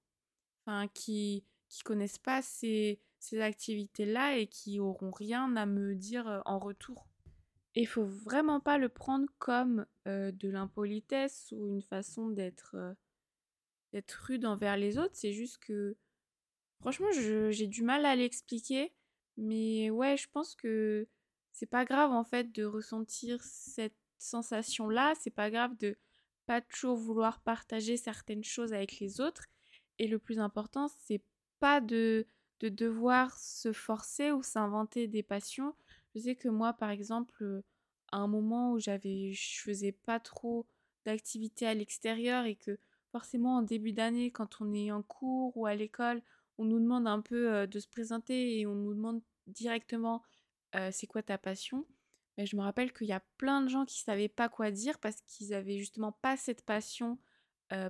enfin 0.60 0.88
qui 0.88 1.44
qui 1.68 1.82
connaissent 1.82 2.18
pas 2.18 2.42
ces, 2.42 3.00
ces 3.18 3.40
activités-là 3.40 4.36
et 4.36 4.46
qui 4.46 4.80
auront 4.80 5.10
rien 5.10 5.56
à 5.56 5.66
me 5.66 5.94
dire 5.94 6.42
en 6.44 6.58
retour. 6.58 7.08
Et 7.74 7.86
faut 7.86 8.04
vraiment 8.04 8.60
pas 8.60 8.78
le 8.78 8.88
prendre 8.88 9.26
comme 9.38 9.86
de 10.06 10.48
l'impolitesse 10.48 11.52
ou 11.56 11.66
une 11.68 11.82
façon 11.82 12.28
d'être 12.28 12.76
d'être 13.94 14.24
rude 14.26 14.44
envers 14.44 14.76
les 14.76 14.98
autres, 14.98 15.14
c'est 15.14 15.32
juste 15.32 15.58
que 15.58 15.96
franchement, 16.80 17.10
j'ai 17.12 17.66
du 17.68 17.82
mal 17.82 18.04
à 18.04 18.16
l'expliquer, 18.16 18.92
mais 19.36 19.90
ouais, 19.90 20.16
je 20.16 20.28
pense 20.30 20.54
que 20.54 21.06
c'est 21.52 21.66
pas 21.66 21.84
grave 21.84 22.10
en 22.10 22.24
fait 22.24 22.52
de 22.52 22.64
ressentir 22.64 23.42
cette 23.42 23.96
sensation-là, 24.18 25.14
c'est 25.20 25.30
pas 25.30 25.50
grave 25.50 25.76
de 25.78 25.96
pas 26.46 26.60
toujours 26.60 26.96
vouloir 26.96 27.40
partager 27.40 27.96
certaines 27.96 28.44
choses 28.44 28.72
avec 28.72 28.98
les 28.98 29.20
autres. 29.20 29.46
Et 29.98 30.08
le 30.08 30.18
plus 30.18 30.38
important, 30.38 30.88
c'est 30.88 31.22
pas 31.60 31.80
de, 31.80 32.26
de 32.60 32.68
devoir 32.68 33.38
se 33.38 33.72
forcer 33.72 34.32
ou 34.32 34.42
s'inventer 34.42 35.06
des 35.08 35.22
passions. 35.22 35.74
Je 36.14 36.20
sais 36.20 36.36
que 36.36 36.48
moi, 36.48 36.72
par 36.72 36.90
exemple, 36.90 37.62
à 38.12 38.18
un 38.18 38.26
moment 38.26 38.72
où 38.72 38.78
j'avais, 38.78 39.32
je 39.32 39.60
faisais 39.60 39.92
pas 39.92 40.20
trop 40.20 40.66
d'activités 41.04 41.66
à 41.66 41.74
l'extérieur 41.74 42.44
et 42.44 42.56
que 42.56 42.78
forcément 43.10 43.56
en 43.56 43.62
début 43.62 43.92
d'année, 43.92 44.30
quand 44.30 44.60
on 44.60 44.72
est 44.72 44.90
en 44.90 45.02
cours 45.02 45.56
ou 45.56 45.66
à 45.66 45.74
l'école, 45.74 46.22
on 46.58 46.64
nous 46.64 46.80
demande 46.80 47.06
un 47.06 47.20
peu 47.20 47.66
de 47.66 47.78
se 47.78 47.88
présenter 47.88 48.58
et 48.58 48.66
on 48.66 48.74
nous 48.74 48.94
demande 48.94 49.22
directement 49.46 50.22
c'est 50.90 51.06
quoi 51.06 51.22
ta 51.22 51.38
passion. 51.38 51.86
Mais 52.36 52.46
je 52.46 52.56
me 52.56 52.62
rappelle 52.62 52.92
qu'il 52.92 53.06
y 53.06 53.12
a 53.12 53.22
plein 53.36 53.62
de 53.62 53.68
gens 53.68 53.84
qui 53.84 54.00
savaient 54.00 54.28
pas 54.28 54.48
quoi 54.48 54.70
dire 54.70 54.98
parce 54.98 55.20
qu'ils 55.22 55.54
avaient 55.54 55.78
justement 55.78 56.12
pas 56.12 56.36
cette 56.36 56.62
passion 56.62 57.18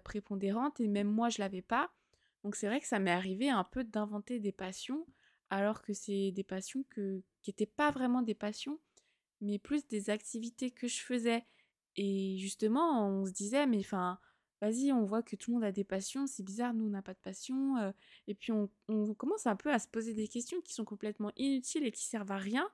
prépondérante 0.04 0.80
et 0.80 0.88
même 0.88 1.11
moi 1.11 1.28
je 1.28 1.40
l'avais 1.40 1.62
pas. 1.62 1.92
Donc 2.42 2.56
c'est 2.56 2.66
vrai 2.66 2.80
que 2.80 2.87
ça 2.87 2.99
m'est 2.99 3.11
arrivé 3.11 3.49
un 3.49 3.64
peu 3.64 3.85
d'inventer 3.85 4.38
des 4.38 4.52
passions 4.52 5.06
alors 5.50 5.83
que 5.83 5.92
c'est 5.94 6.30
des 6.33 6.44
passions 6.44 6.85
que, 6.90 7.23
qui 7.42 7.50
n'étaient 7.50 7.64
pas 7.64 7.90
vraiment 7.90 8.23
des 8.23 8.35
passions 8.35 8.78
mais 9.40 9.59
plus 9.59 9.87
des 9.87 10.11
activités 10.11 10.71
que 10.71 10.88
je 10.88 11.00
faisais. 11.00 11.47
Et 11.97 12.37
justement 12.38 13.09
on 13.09 13.25
se 13.25 13.33
disait 13.33 13.66
mais 13.66 13.80
enfin 13.80 14.18
vas-y 14.64 14.92
on 14.92 15.04
voit 15.04 15.23
que 15.23 15.37
tout 15.37 15.50
le 15.50 15.54
monde 15.56 15.64
a 15.64 15.73
des 15.73 15.85
passions, 15.85 16.26
c'est 16.26 16.42
bizarre 16.42 16.75
nous 16.75 16.87
on 16.87 16.90
n'a 16.90 17.02
pas 17.02 17.14
de 17.14 17.18
passion. 17.18 17.76
et 18.26 18.35
puis 18.35 18.52
on, 18.52 18.68
on 18.88 19.14
commence 19.14 19.47
un 19.47 19.56
peu 19.56 19.73
à 19.73 19.78
se 19.78 19.88
poser 19.88 20.14
des 20.14 20.28
questions 20.28 20.61
qui 20.61 20.75
sont 20.75 20.85
complètement 20.85 21.30
inutiles 21.37 21.85
et 21.85 21.92
qui 21.92 22.04
servent 22.04 22.33
à 22.33 22.38
rien 22.38 22.68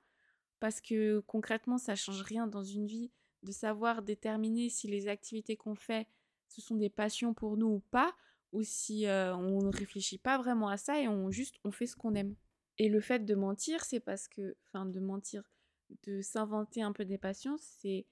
parce 0.61 0.83
que 0.83 1.21
concrètement, 1.21 1.79
ça 1.79 1.97
change 1.97 2.23
rien 2.23 2.47
dans 2.47 2.63
une 2.63 2.87
vie 2.87 3.11
de 3.43 3.51
savoir 3.51 4.03
déterminer 4.03 4.69
si 4.69 4.87
les 4.87 5.09
activités 5.09 5.57
qu'on 5.57 5.75
fait, 5.75 6.07
ce 6.49 6.61
sont 6.61 6.77
des 6.77 6.91
passions 6.91 7.33
pour 7.33 7.57
nous 7.57 7.67
ou 7.67 7.81
pas, 7.91 8.15
ou 8.53 8.63
si 8.63 9.07
euh, 9.07 9.35
on 9.35 9.63
ne 9.63 9.73
réfléchit 9.75 10.19
pas 10.19 10.37
vraiment 10.37 10.69
à 10.69 10.77
ça 10.77 11.01
et 11.01 11.09
on 11.09 11.31
juste 11.31 11.57
on 11.65 11.71
fait 11.71 11.87
ce 11.87 11.97
qu'on 11.97 12.15
aime. 12.15 12.37
Et 12.77 12.89
le 12.89 13.01
fait 13.01 13.25
de 13.25 13.35
mentir, 13.35 13.85
c'est 13.85 14.01
parce 14.01 14.29
que, 14.29 14.57
enfin, 14.67 14.85
de 14.85 15.01
mentir, 15.01 15.51
de 16.05 16.21
s'inventer 16.21 16.83
un 16.83 16.93
peu 16.93 17.05
des 17.05 17.19
passions, 17.19 17.57
c'est, 17.59 18.07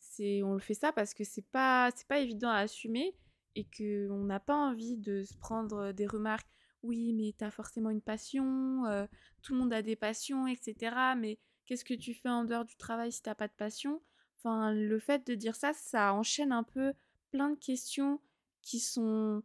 c'est, 0.00 0.42
on 0.42 0.54
le 0.54 0.60
fait 0.60 0.74
ça 0.74 0.92
parce 0.92 1.14
que 1.14 1.24
c'est 1.24 1.46
pas, 1.50 1.90
c'est 1.94 2.06
pas 2.06 2.18
évident 2.18 2.50
à 2.50 2.58
assumer 2.58 3.14
et 3.54 3.64
que 3.64 4.08
on 4.10 4.24
n'a 4.24 4.40
pas 4.40 4.54
envie 4.54 4.96
de 4.96 5.22
se 5.24 5.36
prendre 5.38 5.92
des 5.92 6.06
remarques. 6.06 6.48
Oui, 6.82 7.12
mais 7.14 7.34
t'as 7.36 7.50
forcément 7.50 7.90
une 7.90 8.02
passion, 8.02 8.84
euh, 8.86 9.06
tout 9.42 9.54
le 9.54 9.58
monde 9.58 9.72
a 9.72 9.82
des 9.82 9.96
passions, 9.96 10.46
etc. 10.46 11.14
Mais 11.16 11.38
qu'est-ce 11.64 11.84
que 11.84 11.94
tu 11.94 12.14
fais 12.14 12.28
en 12.28 12.44
dehors 12.44 12.64
du 12.64 12.76
travail 12.76 13.10
si 13.12 13.22
t'as 13.22 13.34
pas 13.34 13.48
de 13.48 13.52
passion? 13.54 14.02
Enfin, 14.38 14.72
le 14.72 14.98
fait 14.98 15.26
de 15.26 15.34
dire 15.34 15.56
ça, 15.56 15.72
ça 15.72 16.12
enchaîne 16.14 16.52
un 16.52 16.62
peu 16.62 16.92
plein 17.30 17.50
de 17.50 17.56
questions 17.56 18.20
qui 18.62 18.78
sont 18.80 19.42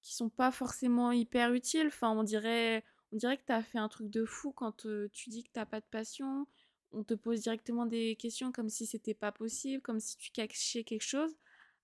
qui 0.00 0.14
sont 0.14 0.30
pas 0.30 0.50
forcément 0.50 1.12
hyper 1.12 1.52
utiles. 1.52 1.88
Enfin, 1.88 2.10
on 2.10 2.22
dirait 2.22 2.84
on 3.12 3.16
dirait 3.16 3.36
que 3.36 3.44
t'as 3.46 3.62
fait 3.62 3.78
un 3.78 3.88
truc 3.88 4.08
de 4.10 4.24
fou 4.24 4.52
quand 4.52 4.86
euh, 4.86 5.08
tu 5.12 5.30
dis 5.30 5.42
que 5.42 5.50
t'as 5.52 5.66
pas 5.66 5.80
de 5.80 5.86
passion. 5.90 6.46
On 6.92 7.04
te 7.04 7.14
pose 7.14 7.42
directement 7.42 7.86
des 7.86 8.16
questions 8.16 8.52
comme 8.52 8.68
si 8.68 8.86
c'était 8.86 9.14
pas 9.14 9.32
possible, 9.32 9.82
comme 9.82 10.00
si 10.00 10.16
tu 10.16 10.30
cachais 10.30 10.84
quelque 10.84 11.02
chose, 11.02 11.36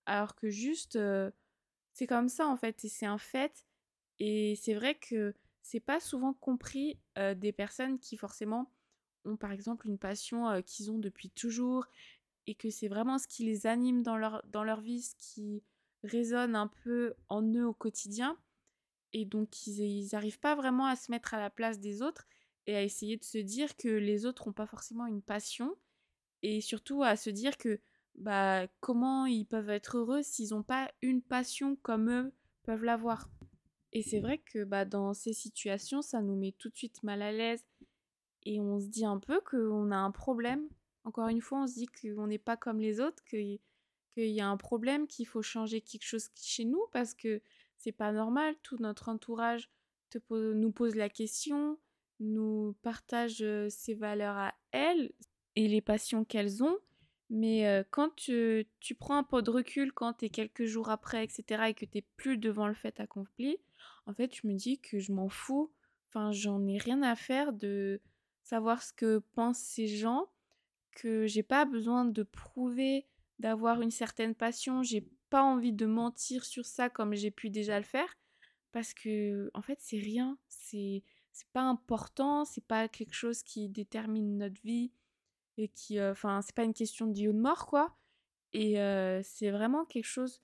alors 0.06 0.34
que 0.34 0.48
juste 0.48 0.96
euh, 0.96 1.30
c'est 1.92 2.06
comme 2.06 2.28
ça 2.28 2.46
en 2.46 2.56
fait 2.56 2.84
et 2.84 2.88
c'est 2.88 3.06
un 3.06 3.18
fait. 3.18 3.66
Et 4.18 4.56
c'est 4.56 4.74
vrai 4.74 4.94
que 4.94 5.34
c'est 5.62 5.80
pas 5.80 6.00
souvent 6.00 6.34
compris 6.34 6.98
euh, 7.18 7.34
des 7.34 7.52
personnes 7.52 7.98
qui 7.98 8.16
forcément 8.16 8.70
ont 9.24 9.36
par 9.36 9.52
exemple 9.52 9.88
une 9.88 9.98
passion 9.98 10.62
qu'ils 10.62 10.90
ont 10.90 10.98
depuis 10.98 11.30
toujours 11.30 11.86
et 12.46 12.54
que 12.54 12.70
c'est 12.70 12.88
vraiment 12.88 13.18
ce 13.18 13.26
qui 13.26 13.44
les 13.44 13.66
anime 13.66 14.02
dans 14.02 14.16
leur, 14.16 14.42
dans 14.46 14.64
leur 14.64 14.80
vie, 14.80 15.02
ce 15.02 15.14
qui 15.16 15.62
résonne 16.02 16.54
un 16.54 16.68
peu 16.68 17.14
en 17.28 17.42
eux 17.42 17.66
au 17.66 17.72
quotidien. 17.72 18.36
Et 19.12 19.24
donc 19.24 19.66
ils 19.66 20.08
n'arrivent 20.12 20.40
pas 20.40 20.54
vraiment 20.54 20.86
à 20.86 20.96
se 20.96 21.10
mettre 21.10 21.34
à 21.34 21.40
la 21.40 21.50
place 21.50 21.78
des 21.78 22.02
autres 22.02 22.26
et 22.66 22.76
à 22.76 22.82
essayer 22.82 23.16
de 23.16 23.24
se 23.24 23.38
dire 23.38 23.76
que 23.76 23.88
les 23.88 24.26
autres 24.26 24.46
n'ont 24.46 24.52
pas 24.52 24.66
forcément 24.66 25.06
une 25.06 25.22
passion 25.22 25.74
et 26.42 26.60
surtout 26.60 27.02
à 27.02 27.16
se 27.16 27.30
dire 27.30 27.56
que 27.56 27.80
bah 28.14 28.66
comment 28.80 29.26
ils 29.26 29.46
peuvent 29.46 29.70
être 29.70 29.98
heureux 29.98 30.22
s'ils 30.22 30.50
n'ont 30.50 30.62
pas 30.62 30.90
une 31.02 31.22
passion 31.22 31.76
comme 31.76 32.10
eux 32.10 32.32
peuvent 32.62 32.84
l'avoir. 32.84 33.28
Et 33.92 34.02
c'est 34.02 34.20
vrai 34.20 34.38
que 34.38 34.64
bah, 34.64 34.84
dans 34.84 35.14
ces 35.14 35.32
situations, 35.32 36.02
ça 36.02 36.20
nous 36.20 36.34
met 36.34 36.52
tout 36.52 36.68
de 36.68 36.76
suite 36.76 37.02
mal 37.04 37.22
à 37.22 37.30
l'aise 37.30 37.64
et 38.44 38.60
on 38.60 38.80
se 38.80 38.86
dit 38.86 39.06
un 39.06 39.18
peu 39.18 39.40
qu'on 39.40 39.92
a 39.92 39.96
un 39.96 40.10
problème. 40.10 40.68
Encore 41.04 41.28
une 41.28 41.40
fois, 41.40 41.62
on 41.62 41.66
se 41.66 41.74
dit 41.74 41.86
qu'on 41.86 42.26
n'est 42.26 42.38
pas 42.38 42.56
comme 42.56 42.80
les 42.80 43.00
autres, 43.00 43.22
qu'il 43.24 43.60
y 44.16 44.40
a 44.40 44.48
un 44.48 44.56
problème, 44.56 45.06
qu'il 45.06 45.26
faut 45.26 45.42
changer 45.42 45.80
quelque 45.80 46.04
chose 46.04 46.28
chez 46.34 46.64
nous 46.64 46.82
parce 46.92 47.14
que 47.14 47.40
c'est 47.78 47.92
pas 47.92 48.10
normal. 48.10 48.56
Tout 48.62 48.78
notre 48.80 49.08
entourage 49.08 49.70
nous 50.30 50.72
pose 50.72 50.96
la 50.96 51.08
question, 51.08 51.78
nous 52.24 52.74
partage 52.82 53.42
euh, 53.42 53.68
ses 53.68 53.94
valeurs 53.94 54.36
à 54.36 54.54
elles 54.72 55.12
et 55.56 55.68
les 55.68 55.80
passions 55.80 56.24
qu'elles 56.24 56.62
ont. 56.62 56.78
Mais 57.30 57.84
quand 57.90 58.14
tu, 58.14 58.66
tu, 58.80 58.94
prends 58.94 59.16
un 59.16 59.24
peu 59.24 59.40
de 59.40 59.50
recul, 59.50 59.92
quand 59.92 60.12
tu 60.12 60.26
es 60.26 60.28
quelques 60.28 60.66
jours 60.66 60.90
après, 60.90 61.24
etc., 61.24 61.64
et 61.68 61.74
que 61.74 61.86
tu 61.86 62.02
plus 62.16 62.36
devant 62.36 62.68
le 62.68 62.74
fait 62.74 63.00
accompli, 63.00 63.56
en 64.06 64.12
fait, 64.12 64.36
je 64.36 64.46
me 64.46 64.52
dis 64.52 64.78
que 64.78 64.98
je 64.98 65.10
m'en 65.10 65.30
fous. 65.30 65.72
Enfin, 66.08 66.32
j'en 66.32 66.64
ai 66.66 66.76
rien 66.76 67.02
à 67.02 67.16
faire 67.16 67.52
de, 67.52 68.00
savoir 68.44 68.82
ce 68.82 68.92
que 68.92 69.18
pensent 69.34 69.58
ces 69.58 69.88
gens, 69.88 70.28
que 70.92 71.26
j'ai 71.26 71.42
pas 71.42 71.64
besoin 71.64 72.04
de 72.04 72.22
prouver 72.22 73.06
d'avoir 73.40 73.80
une 73.80 73.90
certaine 73.90 74.34
passion, 74.34 74.82
j'ai 74.82 75.08
pas 75.30 75.42
envie 75.42 75.72
de 75.72 75.86
mentir 75.86 76.44
sur 76.44 76.64
ça 76.64 76.88
comme 76.88 77.14
j'ai 77.14 77.32
pu 77.32 77.50
déjà 77.50 77.78
le 77.78 77.84
faire 77.84 78.16
parce 78.70 78.94
que 78.94 79.50
en 79.54 79.62
fait, 79.62 79.78
c'est 79.80 79.98
rien, 79.98 80.38
c'est 80.48 81.02
c'est 81.34 81.48
pas 81.52 81.62
important, 81.62 82.44
c'est 82.44 82.64
pas 82.64 82.88
quelque 82.88 83.14
chose 83.14 83.42
qui 83.42 83.68
détermine 83.68 84.38
notre 84.38 84.60
vie 84.62 84.92
et 85.58 85.68
qui 85.68 85.98
euh, 85.98 86.12
enfin, 86.12 86.40
c'est 86.42 86.54
pas 86.54 86.64
une 86.64 86.74
question 86.74 87.06
de 87.06 87.12
vie 87.12 87.28
ou 87.28 87.32
de 87.32 87.40
mort 87.40 87.66
quoi. 87.66 87.94
Et 88.52 88.76
c'est 89.24 89.50
vraiment 89.50 89.84
quelque 89.84 90.04
chose 90.04 90.40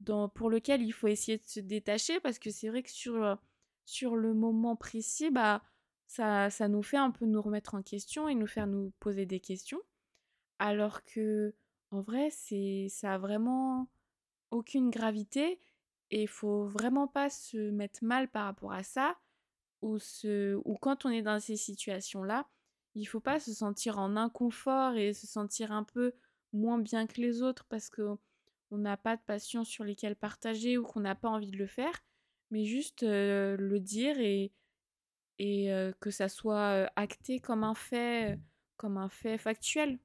dans, 0.00 0.28
pour 0.28 0.50
lequel 0.50 0.82
il 0.82 0.92
faut 0.92 1.08
essayer 1.08 1.38
de 1.38 1.46
se 1.46 1.60
détacher 1.60 2.20
parce 2.20 2.38
que 2.38 2.50
c'est 2.50 2.68
vrai 2.68 2.82
que 2.82 2.90
sur, 2.90 3.38
sur 3.86 4.16
le 4.16 4.34
moment 4.34 4.76
précis, 4.76 5.30
bah, 5.30 5.62
ça, 6.06 6.50
ça 6.50 6.68
nous 6.68 6.82
fait 6.82 6.98
un 6.98 7.10
peu 7.10 7.24
nous 7.24 7.40
remettre 7.40 7.74
en 7.74 7.82
question 7.82 8.28
et 8.28 8.34
nous 8.34 8.46
faire 8.46 8.66
nous 8.66 8.92
poser 9.00 9.24
des 9.24 9.40
questions. 9.40 9.80
Alors 10.58 11.04
que, 11.04 11.54
en 11.90 12.02
vrai, 12.02 12.28
ça 12.30 13.14
a 13.14 13.18
vraiment 13.18 13.88
aucune 14.50 14.90
gravité 14.90 15.58
et 16.10 16.22
il 16.22 16.28
faut 16.28 16.66
vraiment 16.66 17.08
pas 17.08 17.30
se 17.30 17.70
mettre 17.70 18.04
mal 18.04 18.28
par 18.28 18.44
rapport 18.44 18.72
à 18.72 18.82
ça 18.82 19.16
ou, 19.82 19.98
se, 19.98 20.54
ou 20.64 20.76
quand 20.76 21.04
on 21.04 21.10
est 21.10 21.22
dans 21.22 21.40
ces 21.40 21.56
situations-là, 21.56 22.48
il 22.94 23.04
faut 23.04 23.20
pas 23.20 23.40
se 23.40 23.52
sentir 23.52 23.98
en 23.98 24.16
inconfort 24.16 24.96
et 24.96 25.12
se 25.12 25.26
sentir 25.26 25.72
un 25.72 25.84
peu 25.84 26.12
moins 26.52 26.78
bien 26.78 27.06
que 27.06 27.20
les 27.20 27.42
autres 27.42 27.64
parce 27.68 27.88
que 27.88 28.16
on 28.70 28.78
n'a 28.78 28.96
pas 28.96 29.16
de 29.16 29.22
passion 29.22 29.64
sur 29.64 29.84
lesquelles 29.84 30.16
partager 30.16 30.78
ou 30.78 30.84
qu'on 30.84 31.00
n'a 31.00 31.14
pas 31.14 31.28
envie 31.28 31.50
de 31.50 31.58
le 31.58 31.66
faire, 31.66 32.02
mais 32.50 32.64
juste 32.64 33.02
euh, 33.02 33.56
le 33.58 33.80
dire 33.80 34.18
et, 34.18 34.52
et 35.38 35.70
que 36.00 36.10
ça 36.10 36.28
soit 36.28 36.90
acté 36.96 37.40
comme 37.40 37.64
un 37.64 37.74
fait, 37.74 38.38
comme 38.76 38.96
un 38.96 39.08
fait 39.08 39.38
factuel. 39.38 39.98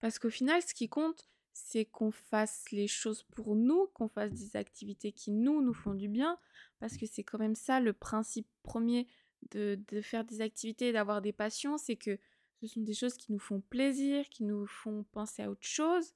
Parce 0.00 0.18
qu'au 0.18 0.30
final, 0.30 0.60
ce 0.62 0.74
qui 0.74 0.88
compte, 0.88 1.28
c'est 1.52 1.84
qu'on 1.84 2.10
fasse 2.10 2.70
les 2.72 2.86
choses 2.86 3.22
pour 3.34 3.54
nous, 3.54 3.88
qu'on 3.94 4.08
fasse 4.08 4.32
des 4.32 4.56
activités 4.56 5.12
qui 5.12 5.30
nous, 5.30 5.62
nous 5.62 5.74
font 5.74 5.94
du 5.94 6.08
bien, 6.08 6.38
parce 6.78 6.96
que 6.96 7.06
c'est 7.06 7.22
quand 7.22 7.38
même 7.38 7.54
ça 7.54 7.80
le 7.80 7.92
principe 7.92 8.46
premier 8.62 9.06
de, 9.50 9.78
de 9.88 10.00
faire 10.00 10.24
des 10.24 10.40
activités, 10.40 10.92
d'avoir 10.92 11.20
des 11.20 11.32
passions, 11.32 11.78
c'est 11.78 11.96
que 11.96 12.18
ce 12.60 12.66
sont 12.68 12.80
des 12.80 12.94
choses 12.94 13.16
qui 13.16 13.32
nous 13.32 13.40
font 13.40 13.60
plaisir, 13.60 14.28
qui 14.28 14.44
nous 14.44 14.66
font 14.66 15.04
penser 15.12 15.42
à 15.42 15.50
autre 15.50 15.66
chose. 15.66 16.14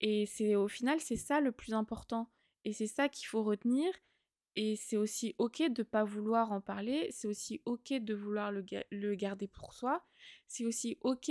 Et 0.00 0.26
c'est 0.26 0.54
au 0.54 0.68
final, 0.68 1.00
c'est 1.00 1.16
ça 1.16 1.40
le 1.40 1.50
plus 1.50 1.72
important. 1.72 2.30
Et 2.64 2.72
c'est 2.72 2.86
ça 2.86 3.08
qu'il 3.08 3.26
faut 3.26 3.42
retenir. 3.42 3.90
Et 4.54 4.76
c'est 4.76 4.96
aussi 4.96 5.34
ok 5.38 5.70
de 5.70 5.82
pas 5.82 6.04
vouloir 6.04 6.52
en 6.52 6.60
parler. 6.60 7.08
C'est 7.10 7.26
aussi 7.26 7.62
ok 7.64 7.94
de 7.94 8.14
vouloir 8.14 8.52
le, 8.52 8.64
le 8.90 9.14
garder 9.14 9.46
pour 9.46 9.72
soi. 9.72 10.04
C'est 10.46 10.66
aussi 10.66 10.98
ok 11.00 11.30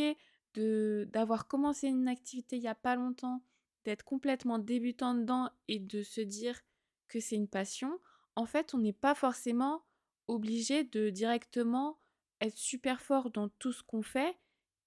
d'avoir 0.57 1.47
commencé 1.47 1.87
une 1.87 2.07
activité 2.07 2.57
il 2.57 2.61
n'y 2.61 2.67
a 2.67 2.75
pas 2.75 2.95
longtemps, 2.95 3.41
d'être 3.85 4.03
complètement 4.03 4.59
débutant 4.59 5.13
dedans 5.13 5.49
et 5.67 5.79
de 5.79 6.03
se 6.03 6.21
dire 6.21 6.59
que 7.07 7.19
c'est 7.19 7.35
une 7.35 7.47
passion. 7.47 7.99
En 8.35 8.45
fait, 8.45 8.73
on 8.73 8.79
n'est 8.79 8.93
pas 8.93 9.15
forcément 9.15 9.83
obligé 10.27 10.83
de 10.83 11.09
directement 11.09 11.97
être 12.41 12.57
super 12.57 13.01
fort 13.01 13.31
dans 13.31 13.49
tout 13.49 13.71
ce 13.71 13.83
qu'on 13.83 14.01
fait 14.01 14.37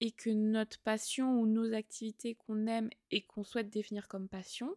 et 0.01 0.13
que 0.13 0.31
notre 0.31 0.79
passion 0.81 1.41
ou 1.41 1.47
nos 1.47 1.73
activités 1.75 2.35
qu'on 2.35 2.67
aime 2.67 2.91
et 3.11 3.23
qu'on 3.23 3.45
souhaite 3.45 3.71
définir 3.71 4.09
comme 4.09 4.29
passion, 4.29 4.75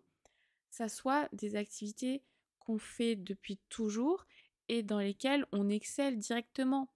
ça 0.70 0.90
soit 0.90 1.30
des 1.34 1.56
activités 1.56 2.24
qu'on 2.60 2.78
fait 2.78 3.16
depuis 3.16 3.58
toujours 3.70 4.26
et 4.70 4.84
dans 4.84 5.00
lesquelles 5.00 5.46
on 5.52 5.70
excelle 5.70 6.18
directement. 6.18 6.93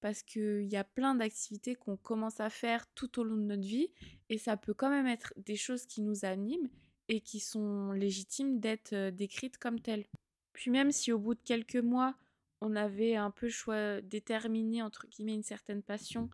Parce 0.00 0.22
qu'il 0.22 0.66
y 0.66 0.76
a 0.76 0.84
plein 0.84 1.14
d'activités 1.14 1.74
qu'on 1.74 1.96
commence 1.96 2.40
à 2.40 2.48
faire 2.48 2.86
tout 2.94 3.18
au 3.20 3.24
long 3.24 3.36
de 3.36 3.42
notre 3.42 3.66
vie 3.66 3.88
et 4.28 4.38
ça 4.38 4.56
peut 4.56 4.74
quand 4.74 4.88
même 4.88 5.06
être 5.06 5.34
des 5.36 5.56
choses 5.56 5.84
qui 5.86 6.00
nous 6.00 6.24
animent 6.24 6.68
et 7.08 7.20
qui 7.20 7.40
sont 7.40 7.92
légitimes 7.92 8.60
d'être 8.60 9.10
décrites 9.10 9.58
comme 9.58 9.80
telles. 9.80 10.06
Puis 10.52 10.70
même 10.70 10.90
si 10.90 11.12
au 11.12 11.18
bout 11.18 11.34
de 11.34 11.42
quelques 11.44 11.76
mois, 11.76 12.14
on 12.60 12.76
avait 12.76 13.16
un 13.16 13.30
peu 13.30 13.48
choix 13.48 14.00
déterminé 14.00 14.82
entre 14.82 15.06
guillemets 15.06 15.34
une 15.34 15.42
certaine 15.42 15.82
passion 15.82 16.30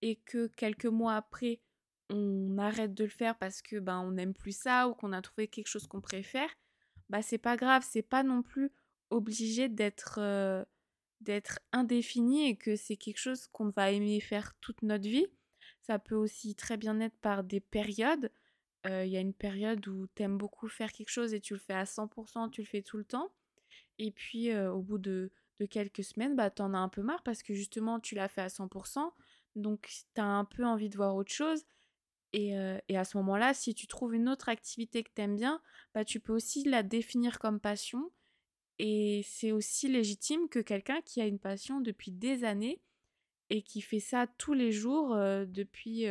et 0.00 0.16
que 0.16 0.46
quelques 0.48 0.86
mois 0.86 1.16
après 1.16 1.60
on 2.10 2.58
arrête 2.58 2.94
de 2.94 3.04
le 3.04 3.10
faire 3.10 3.36
parce 3.38 3.62
que 3.62 3.78
ben 3.78 4.00
on 4.00 4.12
n'aime 4.12 4.34
plus 4.34 4.56
ça 4.56 4.88
ou 4.88 4.94
qu'on 4.94 5.12
a 5.12 5.22
trouvé 5.22 5.48
quelque 5.48 5.68
chose 5.68 5.86
qu'on 5.86 6.00
préfère, 6.00 6.50
bah 7.08 7.22
c'est 7.22 7.38
pas 7.38 7.56
grave, 7.56 7.86
c'est 7.88 8.02
pas 8.02 8.22
non 8.22 8.42
plus 8.42 8.70
obligé 9.10 9.68
d'être 9.68 10.18
d'être 11.22 11.60
indéfini 11.72 12.48
et 12.48 12.56
que 12.56 12.76
c'est 12.76 12.96
quelque 12.96 13.18
chose 13.18 13.46
qu'on 13.48 13.70
va 13.70 13.90
aimer 13.90 14.20
faire 14.20 14.54
toute 14.60 14.82
notre 14.82 15.08
vie. 15.08 15.26
Ça 15.80 15.98
peut 15.98 16.14
aussi 16.14 16.54
très 16.54 16.76
bien 16.76 17.00
être 17.00 17.16
par 17.20 17.44
des 17.44 17.60
périodes. 17.60 18.30
Euh, 18.86 19.04
il 19.04 19.12
y 19.12 19.16
a 19.16 19.20
une 19.20 19.34
période 19.34 19.86
où 19.88 20.06
tu 20.14 20.22
aimes 20.22 20.38
beaucoup 20.38 20.68
faire 20.68 20.92
quelque 20.92 21.10
chose 21.10 21.34
et 21.34 21.40
tu 21.40 21.54
le 21.54 21.60
fais 21.60 21.74
à 21.74 21.84
100%, 21.84 22.50
tu 22.50 22.62
le 22.62 22.66
fais 22.66 22.82
tout 22.82 22.96
le 22.96 23.04
temps. 23.04 23.32
Et 23.98 24.10
puis 24.10 24.50
euh, 24.50 24.72
au 24.72 24.82
bout 24.82 24.98
de, 24.98 25.30
de 25.60 25.66
quelques 25.66 26.04
semaines, 26.04 26.36
bah 26.36 26.50
t'en 26.50 26.74
as 26.74 26.78
un 26.78 26.88
peu 26.88 27.02
marre 27.02 27.22
parce 27.22 27.42
que 27.42 27.54
justement 27.54 28.00
tu 28.00 28.14
l'as 28.14 28.28
fait 28.28 28.40
à 28.40 28.48
100%, 28.48 29.12
donc 29.56 29.88
tu 30.14 30.20
as 30.20 30.24
un 30.24 30.44
peu 30.44 30.64
envie 30.64 30.88
de 30.88 30.96
voir 30.96 31.14
autre 31.14 31.32
chose. 31.32 31.64
Et, 32.34 32.54
et 32.88 32.96
à 32.96 33.04
ce 33.04 33.18
moment-là, 33.18 33.52
si 33.52 33.74
tu 33.74 33.86
trouves 33.86 34.14
une 34.14 34.26
autre 34.26 34.48
activité 34.48 35.04
que 35.04 35.10
tu 35.14 35.20
aimes 35.20 35.36
bien, 35.36 35.60
bah, 35.92 36.02
tu 36.02 36.18
peux 36.18 36.32
aussi 36.32 36.64
la 36.64 36.82
définir 36.82 37.38
comme 37.38 37.60
passion. 37.60 38.10
Et 38.78 39.22
c'est 39.26 39.52
aussi 39.52 39.88
légitime 39.88 40.48
que 40.48 40.58
quelqu'un 40.58 41.00
qui 41.02 41.20
a 41.20 41.26
une 41.26 41.38
passion 41.38 41.80
depuis 41.80 42.10
des 42.10 42.44
années 42.44 42.80
et 43.50 43.62
qui 43.62 43.80
fait 43.80 44.00
ça 44.00 44.26
tous 44.38 44.54
les 44.54 44.72
jours 44.72 45.14
depuis, 45.14 46.06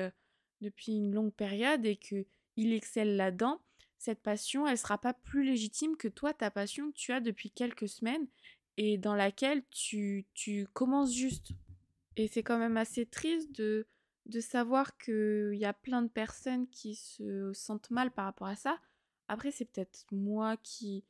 depuis 0.61 0.93
une 0.93 1.13
longue 1.13 1.33
période 1.33 1.85
et 1.85 1.97
qu'il 1.97 2.25
excelle 2.73 3.15
là-dedans, 3.15 3.61
cette 4.01 4.21
passion, 4.21 4.65
elle 4.65 4.79
sera 4.79 4.97
pas 4.97 5.13
plus 5.13 5.43
légitime 5.43 5.95
que 5.95 6.07
toi, 6.07 6.33
ta 6.33 6.49
passion 6.49 6.91
que 6.91 6.97
tu 6.97 7.11
as 7.11 7.19
depuis 7.19 7.51
quelques 7.51 7.87
semaines 7.87 8.27
et 8.77 8.97
dans 8.97 9.13
laquelle 9.13 9.63
tu, 9.69 10.25
tu 10.33 10.67
commences 10.73 11.13
juste. 11.13 11.51
Et 12.17 12.27
c'est 12.27 12.41
quand 12.41 12.57
même 12.57 12.77
assez 12.77 13.05
triste 13.05 13.51
de, 13.51 13.85
de 14.25 14.39
savoir 14.39 14.97
qu'il 14.97 15.53
y 15.53 15.65
a 15.65 15.73
plein 15.73 16.01
de 16.01 16.07
personnes 16.07 16.67
qui 16.69 16.95
se 16.95 17.53
sentent 17.53 17.91
mal 17.91 18.11
par 18.11 18.25
rapport 18.25 18.47
à 18.47 18.55
ça. 18.55 18.79
Après, 19.27 19.51
c'est 19.51 19.65
peut-être 19.65 20.05
moi 20.11 20.57
qui 20.57 21.03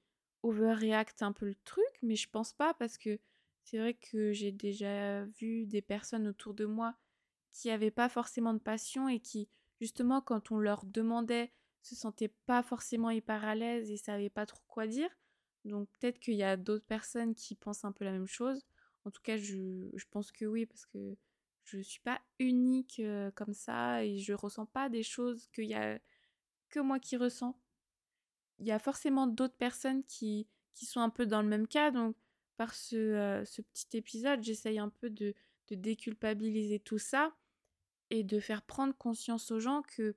overreact 0.44 1.22
un 1.24 1.32
peu 1.32 1.46
le 1.46 1.56
truc, 1.64 1.86
mais 2.02 2.16
je 2.16 2.30
pense 2.30 2.54
pas 2.54 2.74
parce 2.74 2.98
que 2.98 3.20
c'est 3.64 3.78
vrai 3.78 3.94
que 3.94 4.34
j'ai 4.34 4.52
déjà 4.52 5.26
vu 5.26 5.66
des 5.66 5.82
personnes 5.82 6.28
autour 6.28 6.54
de 6.54 6.66
moi 6.66 6.96
qui 7.54 7.68
n'avaient 7.68 7.92
pas 7.92 8.10
forcément 8.10 8.54
de 8.54 8.60
passion 8.60 9.08
et 9.08 9.20
qui, 9.20 9.50
justement, 9.80 10.22
quand 10.22 10.52
on 10.52 10.58
leur 10.58 10.86
demandait, 10.86 11.52
se 11.82 11.96
sentaient 11.96 12.34
pas 12.46 12.64
forcément 12.64 13.10
hyper 13.10 13.44
à 13.44 13.56
l'aise 13.56 13.92
et 13.92 13.98
savaient 13.98 14.30
pas 14.30 14.46
trop 14.46 14.62
quoi 14.68 14.88
dire. 14.88 15.10
Donc 15.66 15.90
peut-être 15.90 16.20
qu'il 16.20 16.36
y 16.36 16.44
a 16.44 16.58
d'autres 16.58 16.86
personnes 16.86 17.36
qui 17.36 17.56
pensent 17.56 17.86
un 17.86 17.92
peu 17.92 18.06
la 18.06 18.12
même 18.12 18.28
chose. 18.28 18.66
En 19.06 19.12
tout 19.12 19.22
cas, 19.22 19.38
je, 19.38 19.90
pense 20.10 20.32
que 20.32 20.46
oui, 20.46 20.66
parce 20.66 20.86
que 20.86 21.16
je 21.66 21.80
suis 21.80 22.02
pas 22.02 22.22
unique 22.40 23.02
comme 23.36 23.54
ça 23.54 24.04
et 24.04 24.20
je 24.20 24.34
ressens 24.34 24.66
pas 24.66 24.90
des 24.90 25.04
choses 25.04 25.48
qu'il 25.54 25.66
y 25.66 25.76
a 25.76 26.00
que 26.70 26.80
moi 26.80 27.00
qui 27.00 27.18
ressens. 27.18 27.60
Il 28.62 28.68
y 28.68 28.72
a 28.72 28.80
forcément 28.80 29.28
d'autres 29.28 29.58
personnes 29.58 30.04
qui, 30.06 30.48
qui 30.74 30.86
sont 30.86 31.02
un 31.02 31.10
peu 31.10 31.26
dans 31.26 31.42
le 31.42 31.48
même 31.48 31.68
cas. 31.68 31.92
Donc, 31.92 32.16
par 32.58 32.74
ce, 32.74 32.96
euh, 32.96 33.46
ce 33.46 33.62
petit 33.62 33.98
épisode, 33.98 34.44
j'essaye 34.44 34.80
un 34.80 34.90
peu 34.90 35.10
de, 35.10 35.34
de 35.68 35.76
déculpabiliser 35.76 36.80
tout 36.80 37.00
ça 37.00 37.34
et 38.10 38.24
de 38.24 38.40
faire 38.40 38.62
prendre 38.62 38.96
conscience 38.96 39.52
aux 39.52 39.60
gens 39.60 39.82
que 39.82 40.16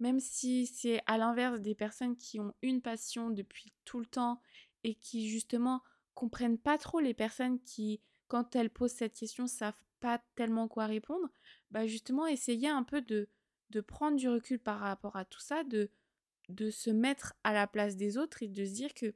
même 0.00 0.20
si 0.20 0.66
c'est 0.66 1.00
à 1.06 1.18
l'inverse 1.18 1.60
des 1.60 1.74
personnes 1.74 2.16
qui 2.16 2.38
ont 2.38 2.54
une 2.62 2.82
passion 2.82 3.30
depuis 3.30 3.72
tout 3.84 3.98
le 3.98 4.06
temps 4.06 4.40
et 4.84 4.94
qui 4.94 5.28
justement 5.28 5.82
comprennent 6.14 6.58
pas 6.58 6.78
trop 6.78 7.00
les 7.00 7.14
personnes 7.14 7.60
qui 7.62 8.00
quand 8.28 8.54
elles 8.54 8.70
posent 8.70 8.92
cette 8.92 9.14
question, 9.14 9.46
savent 9.46 9.80
pas 10.00 10.22
tellement 10.36 10.68
quoi 10.68 10.86
répondre, 10.86 11.28
bah 11.70 11.86
justement, 11.86 12.26
essayer 12.26 12.68
un 12.68 12.84
peu 12.84 13.00
de, 13.00 13.28
de 13.70 13.80
prendre 13.80 14.16
du 14.16 14.28
recul 14.28 14.58
par 14.58 14.78
rapport 14.78 15.16
à 15.16 15.24
tout 15.24 15.40
ça, 15.40 15.64
de, 15.64 15.90
de 16.48 16.70
se 16.70 16.90
mettre 16.90 17.34
à 17.44 17.52
la 17.52 17.66
place 17.66 17.96
des 17.96 18.16
autres 18.16 18.42
et 18.42 18.48
de 18.48 18.64
se 18.64 18.72
dire 18.72 18.94
que 18.94 19.14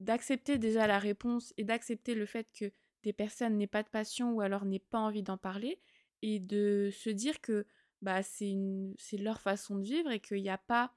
d'accepter 0.00 0.58
déjà 0.58 0.86
la 0.86 0.98
réponse 0.98 1.52
et 1.56 1.64
d'accepter 1.64 2.14
le 2.14 2.26
fait 2.26 2.48
que 2.52 2.70
des 3.02 3.12
personnes 3.12 3.56
n'aient 3.56 3.66
pas 3.66 3.82
de 3.82 3.88
passion 3.88 4.32
ou 4.32 4.40
alors 4.40 4.64
n'aient 4.64 4.78
pas 4.78 4.98
envie 4.98 5.22
d'en 5.22 5.38
parler 5.38 5.80
et 6.22 6.40
de 6.40 6.90
se 6.92 7.10
dire 7.10 7.40
que 7.40 7.66
bah, 8.02 8.22
c'est 8.22 8.54
leur 9.18 9.40
façon 9.40 9.76
de 9.76 9.84
vivre 9.84 10.10
et 10.10 10.20
qu'il 10.20 10.42
n'y 10.42 10.50
a 10.50 10.58
pas 10.58 10.94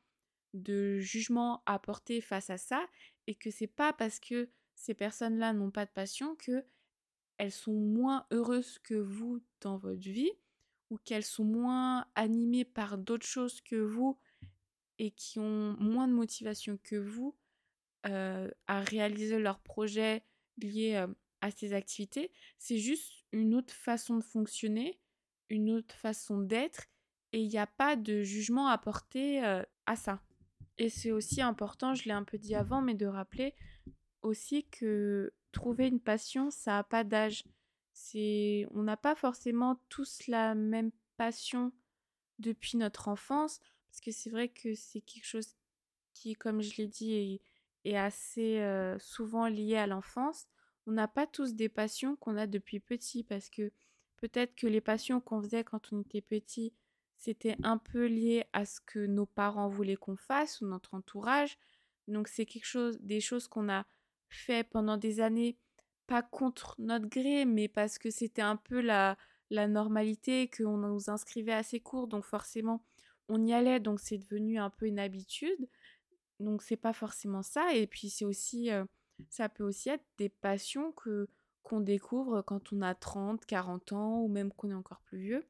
de 0.54 1.00
jugement 1.00 1.62
à 1.66 1.80
porter 1.80 2.22
face 2.22 2.50
à 2.50 2.58
ça 2.58 2.86
et 3.28 3.36
que 3.36 3.52
c'est 3.52 3.68
pas 3.68 3.94
parce 3.94 4.20
que 4.20 4.50
ces 4.76 4.94
personnes-là 4.94 5.54
n'ont 5.54 5.72
pas 5.72 5.86
de 5.86 5.92
passion 5.92 6.36
que 6.36 6.64
elles 7.38 7.52
sont 7.52 7.74
moins 7.74 8.26
heureuses 8.32 8.80
que 8.80 8.96
vous 8.96 9.42
dans 9.62 9.78
votre 9.78 10.02
vie 10.02 10.32
ou 10.90 10.98
qu'elles 10.98 11.26
sont 11.26 11.44
moins 11.44 12.08
animées 12.16 12.66
par 12.66 12.98
d'autres 12.98 13.26
choses 13.26 13.62
que 13.62 13.76
vous 13.76 14.18
et 15.00 15.12
qui 15.12 15.40
ont 15.40 15.76
moins 15.80 16.08
de 16.08 16.14
motivation 16.14 16.78
que 16.84 16.96
vous 16.96 17.36
à 18.04 18.80
réaliser 18.82 19.38
leurs 19.40 19.60
projets 19.60 20.24
liés 20.58 21.06
à 21.42 21.52
ces 21.52 21.74
activités. 21.74 22.32
C'est 22.58 22.78
juste 22.78 23.26
une 23.32 23.54
autre 23.54 23.74
façon 23.74 24.16
de 24.16 24.24
fonctionner, 24.24 25.00
une 25.50 25.72
autre 25.72 25.94
façon 25.96 26.40
d'être 26.40 26.86
et 27.34 27.42
il 27.42 27.50
n'y 27.50 27.58
a 27.58 27.68
pas 27.68 27.96
de 27.96 28.24
jugement 28.24 28.68
à 28.68 28.78
porter 28.78 29.42
à 29.86 29.96
ça. 29.96 30.22
Et 30.78 30.90
c'est 30.90 31.12
aussi 31.12 31.42
important, 31.42 31.96
je 31.96 32.06
l'ai 32.06 32.12
un 32.12 32.24
peu 32.24 32.38
dit 32.38 32.56
avant, 32.56 32.82
mais 32.82 32.94
de 32.94 33.06
rappeler 33.06 33.56
aussi 34.22 34.68
que 34.70 35.34
trouver 35.52 35.88
une 35.88 36.00
passion, 36.00 36.50
ça 36.50 36.72
n'a 36.72 36.84
pas 36.84 37.04
d'âge. 37.04 37.44
On 38.16 38.84
n'a 38.84 38.96
pas 38.96 39.16
forcément 39.16 39.82
tous 39.90 40.28
la 40.28 40.56
même 40.56 40.92
passion 41.18 41.74
depuis 42.40 42.78
notre 42.78 43.08
enfance, 43.08 43.60
parce 43.98 44.06
que 44.06 44.12
c'est 44.12 44.30
vrai 44.30 44.50
que 44.50 44.76
c'est 44.76 45.02
quelque 45.02 45.26
chose 45.26 45.56
qui, 46.14 46.36
comme 46.36 46.62
je 46.62 46.78
l'ai 46.78 46.88
dit, 46.88 47.42
est, 47.84 47.96
assez 47.96 48.62
souvent 49.00 49.48
lié 49.48 49.76
à 49.76 49.88
l'enfance. 49.88 50.46
On 50.86 50.92
n'a 50.92 51.08
pas 51.08 51.26
tous 51.26 51.56
des 51.56 51.68
passions 51.68 52.16
qu'on 52.18 52.38
a 52.38 52.46
depuis 52.46 52.80
petit, 52.80 53.24
parce 53.24 53.50
que 53.50 53.72
peut-être 54.18 54.54
que 54.54 54.68
les 54.68 54.82
passions 54.82 55.20
qu'on 55.20 55.42
faisait 55.42 55.64
quand 55.64 55.92
on 55.92 56.02
était 56.02 56.22
petit, 56.22 56.74
c'était 57.18 57.56
un 57.64 57.80
peu 57.80 58.06
lié 58.06 58.44
à 58.54 58.66
ce 58.66 58.82
que 58.82 59.00
nos 59.00 59.26
parents 59.26 59.68
voulaient 59.68 59.96
qu'on 59.96 60.16
fasse 60.16 60.62
ou 60.62 60.68
notre 60.68 60.94
entourage. 60.94 61.58
Donc 62.08 62.28
c'est 62.28 62.46
quelque 62.46 62.66
chose, 62.66 63.00
des 63.02 63.20
choses 63.20 63.48
qu'on 63.48 63.68
a 63.68 63.88
fait 64.30 64.64
pendant 64.64 64.98
des 64.98 65.22
années, 65.22 65.58
pas 66.06 66.22
contre 66.22 66.76
notre 66.78 67.08
gré, 67.08 67.46
mais 67.46 67.68
parce 67.68 67.98
que 67.98 68.12
c'était 68.12 68.44
un 68.44 68.58
peu 68.58 68.80
la, 68.80 69.18
la 69.50 69.68
normalité, 69.68 70.52
qu'on 70.56 70.78
nous 70.78 71.10
inscrivait 71.10 71.54
à 71.54 71.64
ces 71.64 71.80
cours, 71.80 72.08
donc 72.08 72.26
forcément 72.26 72.84
on 73.30 73.46
y 73.46 73.54
allait, 73.54 73.80
donc 73.80 74.00
c'est 74.00 74.18
devenu 74.18 74.58
un 74.60 74.70
peu 74.70 74.88
une 74.88 75.00
habitude. 75.00 75.70
Donc 76.40 76.62
c'est 76.62 76.78
pas 76.78 76.94
forcément 76.94 77.42
ça, 77.44 77.74
et 77.74 77.88
puis 77.88 78.10
c'est 78.10 78.26
aussi, 78.26 78.70
ça 79.30 79.50
peut 79.50 79.64
aussi 79.64 79.90
être 79.90 80.06
des 80.18 80.30
passions 80.30 80.92
que 80.92 81.28
qu'on 81.64 81.82
découvre 81.82 82.42
quand 82.44 82.72
on 82.72 82.82
a 82.82 82.96
30, 82.96 83.46
40 83.46 83.92
ans, 83.92 84.22
ou 84.22 84.30
même 84.30 84.54
qu'on 84.54 84.70
est 84.70 84.76
encore 84.76 85.02
plus 85.02 85.20
vieux, 85.20 85.46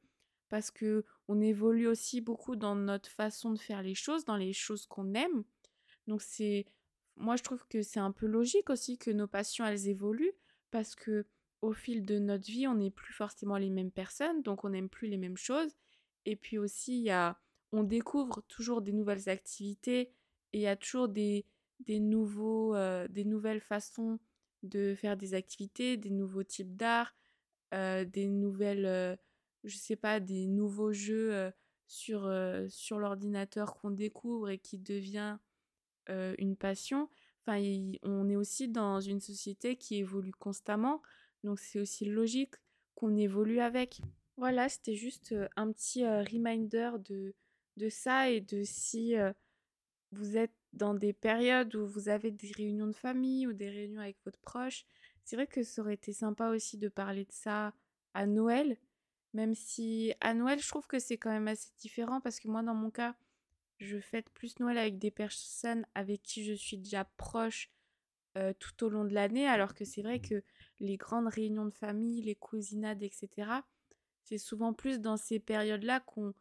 parce 0.48 0.70
que 0.70 1.04
on 1.28 1.40
évolue 1.40 1.86
aussi 1.86 2.20
beaucoup 2.20 2.56
dans 2.56 2.74
notre 2.74 3.10
façon 3.10 3.52
de 3.52 3.58
faire 3.58 3.82
les 3.82 3.94
choses, 3.94 4.24
dans 4.24 4.36
les 4.36 4.52
choses 4.52 4.86
qu'on 4.86 5.14
aime. 5.14 5.44
Donc 6.08 6.22
c'est 6.22 6.66
moi, 7.18 7.36
je 7.36 7.42
trouve 7.42 7.66
que 7.68 7.82
c'est 7.82 8.00
un 8.00 8.12
peu 8.12 8.26
logique 8.26 8.70
aussi 8.70 8.96
que 8.96 9.10
nos 9.10 9.26
passions, 9.26 9.64
elles 9.64 9.88
évoluent 9.88 10.34
parce 10.70 10.94
que 10.94 11.26
au 11.62 11.72
fil 11.72 12.04
de 12.04 12.18
notre 12.18 12.46
vie, 12.46 12.68
on 12.68 12.76
n'est 12.76 12.90
plus 12.90 13.12
forcément 13.12 13.56
les 13.56 13.70
mêmes 13.70 13.90
personnes, 13.90 14.42
donc 14.42 14.64
on 14.64 14.70
n'aime 14.70 14.88
plus 14.88 15.08
les 15.08 15.16
mêmes 15.16 15.36
choses. 15.36 15.74
Et 16.24 16.36
puis 16.36 16.58
aussi, 16.58 16.98
il 16.98 17.04
y 17.04 17.10
a, 17.10 17.40
on 17.72 17.82
découvre 17.82 18.42
toujours 18.48 18.82
des 18.82 18.92
nouvelles 18.92 19.28
activités 19.28 20.12
et 20.52 20.58
il 20.58 20.60
y 20.60 20.66
a 20.66 20.76
toujours 20.76 21.08
des, 21.08 21.44
des, 21.80 22.00
nouveaux, 22.00 22.74
euh, 22.74 23.06
des 23.08 23.24
nouvelles 23.24 23.60
façons 23.60 24.18
de 24.62 24.94
faire 24.94 25.16
des 25.16 25.34
activités, 25.34 25.96
des 25.96 26.10
nouveaux 26.10 26.42
types 26.42 26.76
d'art, 26.76 27.14
euh, 27.74 28.04
des 28.04 28.26
nouvelles, 28.26 28.86
euh, 28.86 29.16
je 29.64 29.76
sais 29.76 29.96
pas, 29.96 30.20
des 30.20 30.46
nouveaux 30.46 30.92
jeux 30.92 31.52
sur, 31.86 32.30
sur 32.68 32.98
l'ordinateur 32.98 33.76
qu'on 33.76 33.90
découvre 33.90 34.50
et 34.50 34.58
qui 34.58 34.78
devient 34.78 35.38
une 36.08 36.56
passion. 36.56 37.08
Enfin, 37.42 37.60
on 38.02 38.28
est 38.28 38.36
aussi 38.36 38.68
dans 38.68 39.00
une 39.00 39.20
société 39.20 39.76
qui 39.76 39.96
évolue 39.96 40.32
constamment. 40.32 41.02
Donc 41.44 41.58
c'est 41.58 41.80
aussi 41.80 42.06
logique 42.06 42.54
qu'on 42.94 43.16
évolue 43.16 43.60
avec. 43.60 44.00
Voilà, 44.36 44.68
c'était 44.68 44.94
juste 44.94 45.34
un 45.56 45.72
petit 45.72 46.06
reminder 46.06 46.92
de, 47.04 47.34
de 47.78 47.88
ça 47.88 48.28
et 48.28 48.42
de 48.42 48.62
si 48.64 49.14
vous 50.12 50.36
êtes 50.36 50.54
dans 50.74 50.94
des 50.94 51.14
périodes 51.14 51.74
où 51.74 51.86
vous 51.86 52.10
avez 52.10 52.30
des 52.30 52.52
réunions 52.52 52.86
de 52.86 52.92
famille 52.92 53.46
ou 53.46 53.54
des 53.54 53.70
réunions 53.70 54.02
avec 54.02 54.18
votre 54.24 54.40
proche. 54.40 54.84
C'est 55.24 55.36
vrai 55.36 55.46
que 55.46 55.62
ça 55.62 55.80
aurait 55.80 55.94
été 55.94 56.12
sympa 56.12 56.48
aussi 56.50 56.76
de 56.76 56.88
parler 56.88 57.24
de 57.24 57.32
ça 57.32 57.72
à 58.14 58.26
Noël, 58.26 58.76
même 59.32 59.54
si 59.54 60.12
à 60.20 60.34
Noël, 60.34 60.58
je 60.60 60.68
trouve 60.68 60.86
que 60.86 60.98
c'est 60.98 61.18
quand 61.18 61.30
même 61.30 61.48
assez 61.48 61.70
différent 61.78 62.20
parce 62.20 62.40
que 62.40 62.48
moi, 62.48 62.62
dans 62.62 62.74
mon 62.74 62.90
cas, 62.90 63.14
je 63.78 63.98
fête 63.98 64.30
plus 64.30 64.58
Noël 64.58 64.76
avec 64.78 64.98
des 64.98 65.10
personnes 65.10 65.86
avec 65.94 66.22
qui 66.22 66.44
je 66.44 66.54
suis 66.54 66.78
déjà 66.78 67.04
proche 67.04 67.70
tout 68.58 68.84
au 68.84 68.88
long 68.88 69.04
de 69.04 69.12
l'année, 69.12 69.48
alors 69.48 69.74
que 69.74 69.84
c'est 69.84 70.02
vrai 70.02 70.20
que 70.20 70.42
les 70.80 70.96
grandes 70.96 71.26
réunions 71.26 71.64
de 71.64 71.74
famille, 71.74 72.22
les 72.22 72.36
cousinades, 72.36 73.02
etc., 73.02 73.50
c'est 74.22 74.38
souvent 74.38 74.72
plus 74.72 75.00
dans 75.00 75.16
ces 75.16 75.40
périodes-là 75.40 76.00
qu'on 76.00 76.34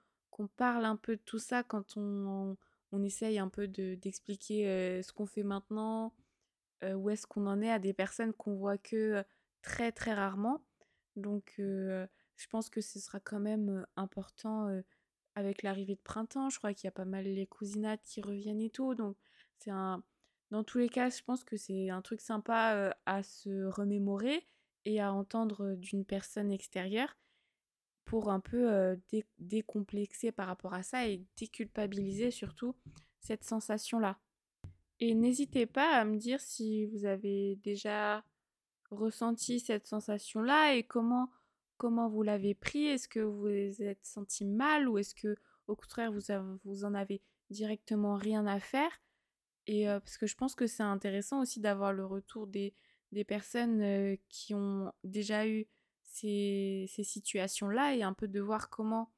parle 0.46 0.86
un 0.86 0.96
peu 0.96 1.16
de 1.16 1.22
tout 1.22 1.40
ça 1.40 1.64
quand 1.64 1.98
on, 1.98 2.56
on, 2.92 3.04
essaye 3.04 3.40
un 3.40 3.50
peu 3.50 3.68
d'expliquer 3.68 5.02
ce 5.02 5.12
qu'on 5.12 5.26
fait 5.26 5.44
maintenant, 5.44 6.14
où 6.84 7.10
est-ce 7.10 7.26
qu'on 7.26 7.48
en 7.48 7.62
est 7.62 7.72
à 7.72 7.80
des 7.80 7.94
personnes 7.94 8.34
qu'on 8.34 8.56
voit 8.56 8.78
que 8.78 9.24
très 9.64 9.92
très 9.92 10.14
rarement. 10.14 10.64
Donc 11.16 11.56
je 11.58 12.48
pense 12.52 12.70
que 12.70 12.82
ce 12.82 13.00
sera 13.00 13.20
quand 13.20 13.40
même 13.40 13.86
important 13.96 14.70
avec 15.34 15.64
l'arrivée 15.64 15.96
de 15.96 16.02
printemps. 16.02 16.50
Je 16.50 16.60
crois 16.60 16.74
qu'il 16.74 16.86
y 16.86 16.90
a 16.90 16.92
pas 16.92 17.06
mal 17.06 17.26
les 17.26 17.48
cousinades 17.48 18.02
qui 18.04 18.22
reviennent 18.22 18.62
et 18.62 18.70
tout. 18.70 18.94
Donc 18.94 19.18
c'est 19.58 19.72
un 19.72 20.04
dans 20.52 20.64
tous 20.64 20.78
les 20.78 20.90
cas, 20.90 21.10
je 21.10 21.22
pense 21.24 21.44
que 21.44 21.58
c'est 21.58 21.90
un 21.90 22.02
truc 22.02 22.22
sympa 22.22 22.96
à 23.06 23.24
se 23.24 23.66
remémorer 23.66 24.48
et 24.86 25.02
à 25.02 25.12
entendre 25.12 25.76
d'une 25.76 26.06
personne 26.06 26.52
extérieure 26.52 27.18
pour 28.08 28.32
un 28.32 28.40
peu 28.40 28.98
décomplexer 29.38 30.32
par 30.32 30.48
rapport 30.48 30.74
à 30.74 30.82
ça 30.82 31.08
et 31.08 31.22
déculpabiliser 31.38 32.32
surtout 32.32 32.74
cette 33.20 33.44
sensation-là. 33.44 34.18
Et 35.02 35.14
n'hésitez 35.14 35.66
pas 35.66 35.94
à 35.94 36.06
me 36.06 36.18
dire 36.18 36.40
si 36.40 36.86
vous 36.86 37.06
avez 37.06 37.58
déjà 37.58 38.24
ressenti 38.92 39.60
cette 39.60 39.88
sensation-là 39.88 40.76
et 40.76 40.84
comment, 40.84 41.30
comment 41.76 42.08
vous 42.08 42.24
l'avez 42.24 42.56
pris. 42.56 42.86
Est-ce 42.86 43.10
que 43.10 43.20
vous 43.20 43.42
vous 43.42 43.84
êtes 43.84 44.06
senti 44.06 44.46
mal 44.46 44.88
ou 44.88 44.98
est-ce 44.98 45.14
que 45.14 45.36
au 45.68 45.76
contraire 45.76 46.14
vous, 46.14 46.22
vous 46.64 46.86
en 46.86 46.94
avez 46.94 47.22
directement 47.50 48.16
rien 48.16 48.48
à 48.48 48.62
faire? 48.62 49.02
Et 49.68 49.86
parce 49.86 50.18
que 50.18 50.28
je 50.28 50.36
pense 50.36 50.56
que 50.56 50.66
c'est 50.66 50.82
intéressant 50.82 51.42
aussi 51.42 51.60
d'avoir 51.60 51.92
le 51.92 52.06
retour 52.06 52.48
des, 52.48 52.74
des 53.12 53.26
personnes 53.26 54.18
qui 54.30 54.54
ont 54.56 54.94
déjà 55.04 55.46
eu 55.46 55.68
ces, 56.20 56.86
ces 56.90 57.04
situations-là 57.04 57.96
et 57.96 58.04
un 58.04 58.14
peu 58.14 58.28
de 58.28 58.40
voir 58.40 58.70
comment 58.70 59.12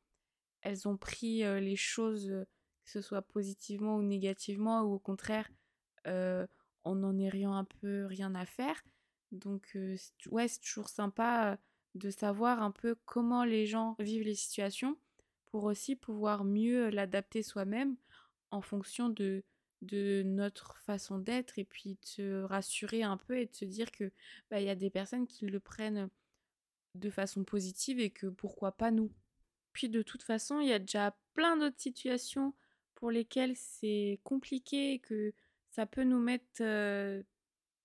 elles 0.61 0.87
ont 0.87 0.97
pris 0.97 1.39
les 1.39 1.75
choses, 1.75 2.27
que 2.83 2.91
ce 2.91 3.01
soit 3.01 3.21
positivement 3.21 3.95
ou 3.95 4.03
négativement, 4.03 4.81
ou 4.83 4.93
au 4.95 4.99
contraire, 4.99 5.49
on 6.05 6.95
n'en 6.95 7.17
est 7.17 7.29
rien 7.29 7.53
un 7.53 7.63
peu 7.63 8.05
rien 8.05 8.35
à 8.35 8.45
faire. 8.45 8.83
Donc 9.31 9.77
ouais, 10.31 10.47
c'est 10.47 10.59
toujours 10.59 10.89
sympa 10.89 11.57
de 11.95 12.09
savoir 12.09 12.61
un 12.61 12.71
peu 12.71 12.95
comment 13.05 13.43
les 13.43 13.65
gens 13.65 13.95
vivent 13.99 14.23
les 14.25 14.35
situations 14.35 14.97
pour 15.45 15.63
aussi 15.63 15.95
pouvoir 15.95 16.43
mieux 16.43 16.89
l'adapter 16.89 17.43
soi-même 17.43 17.95
en 18.51 18.61
fonction 18.61 19.09
de, 19.09 19.43
de 19.81 20.23
notre 20.25 20.77
façon 20.81 21.17
d'être 21.17 21.57
et 21.57 21.65
puis 21.65 21.95
de 21.95 22.05
se 22.05 22.43
rassurer 22.43 23.03
un 23.03 23.17
peu 23.17 23.37
et 23.37 23.45
de 23.45 23.55
se 23.55 23.65
dire 23.65 23.91
que 23.91 24.11
bah, 24.49 24.59
il 24.59 24.67
y 24.67 24.69
a 24.69 24.75
des 24.75 24.89
personnes 24.89 25.27
qui 25.27 25.45
le 25.45 25.59
prennent 25.59 26.09
de 26.95 27.09
façon 27.09 27.43
positive 27.43 27.99
et 27.99 28.09
que 28.09 28.27
pourquoi 28.27 28.71
pas 28.71 28.91
nous. 28.91 29.11
Puis 29.73 29.89
de 29.89 30.01
toute 30.01 30.23
façon, 30.23 30.59
il 30.59 30.67
y 30.67 30.73
a 30.73 30.79
déjà 30.79 31.17
plein 31.33 31.57
d'autres 31.57 31.79
situations 31.79 32.53
pour 32.95 33.11
lesquelles 33.11 33.55
c'est 33.55 34.19
compliqué 34.23 34.93
et 34.93 34.99
que 34.99 35.33
ça 35.69 35.85
peut 35.85 36.03
nous 36.03 36.19
mettre 36.19 36.63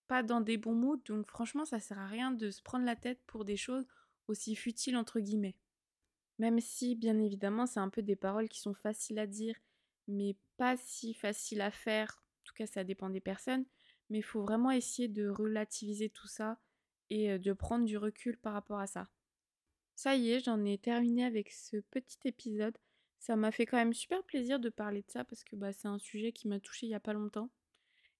pas 0.08 0.22
dans 0.22 0.40
des 0.40 0.56
bons 0.56 0.74
moods. 0.74 1.02
Donc 1.04 1.26
franchement, 1.26 1.64
ça 1.64 1.80
sert 1.80 1.98
à 1.98 2.06
rien 2.06 2.30
de 2.32 2.50
se 2.50 2.62
prendre 2.62 2.84
la 2.84 2.96
tête 2.96 3.20
pour 3.26 3.44
des 3.44 3.56
choses 3.56 3.86
aussi 4.26 4.56
futiles 4.56 4.96
entre 4.96 5.20
guillemets. 5.20 5.56
Même 6.38 6.58
si, 6.60 6.96
bien 6.96 7.18
évidemment, 7.20 7.66
c'est 7.66 7.80
un 7.80 7.90
peu 7.90 8.02
des 8.02 8.16
paroles 8.16 8.48
qui 8.48 8.60
sont 8.60 8.74
faciles 8.74 9.18
à 9.18 9.26
dire 9.26 9.54
mais 10.08 10.36
pas 10.56 10.76
si 10.76 11.14
facile 11.14 11.60
à 11.60 11.70
faire. 11.70 12.22
En 12.40 12.44
tout 12.44 12.54
cas, 12.54 12.66
ça 12.66 12.84
dépend 12.84 13.10
des 13.10 13.20
personnes. 13.20 13.64
Mais 14.10 14.18
il 14.18 14.24
faut 14.24 14.42
vraiment 14.42 14.70
essayer 14.70 15.08
de 15.08 15.28
relativiser 15.28 16.10
tout 16.10 16.26
ça 16.26 16.58
et 17.10 17.38
de 17.38 17.52
prendre 17.52 17.84
du 17.84 17.98
recul 17.98 18.36
par 18.38 18.52
rapport 18.52 18.78
à 18.78 18.86
ça. 18.86 19.08
Ça 19.94 20.16
y 20.16 20.30
est, 20.32 20.40
j'en 20.40 20.64
ai 20.64 20.78
terminé 20.78 21.24
avec 21.24 21.50
ce 21.50 21.76
petit 21.76 22.18
épisode. 22.24 22.76
Ça 23.18 23.36
m'a 23.36 23.52
fait 23.52 23.64
quand 23.64 23.76
même 23.76 23.94
super 23.94 24.22
plaisir 24.24 24.58
de 24.58 24.68
parler 24.68 25.02
de 25.02 25.10
ça 25.10 25.24
parce 25.24 25.44
que 25.44 25.56
bah, 25.56 25.72
c'est 25.72 25.88
un 25.88 25.98
sujet 25.98 26.32
qui 26.32 26.48
m'a 26.48 26.60
touché 26.60 26.86
il 26.86 26.90
n'y 26.90 26.94
a 26.94 27.00
pas 27.00 27.12
longtemps. 27.12 27.50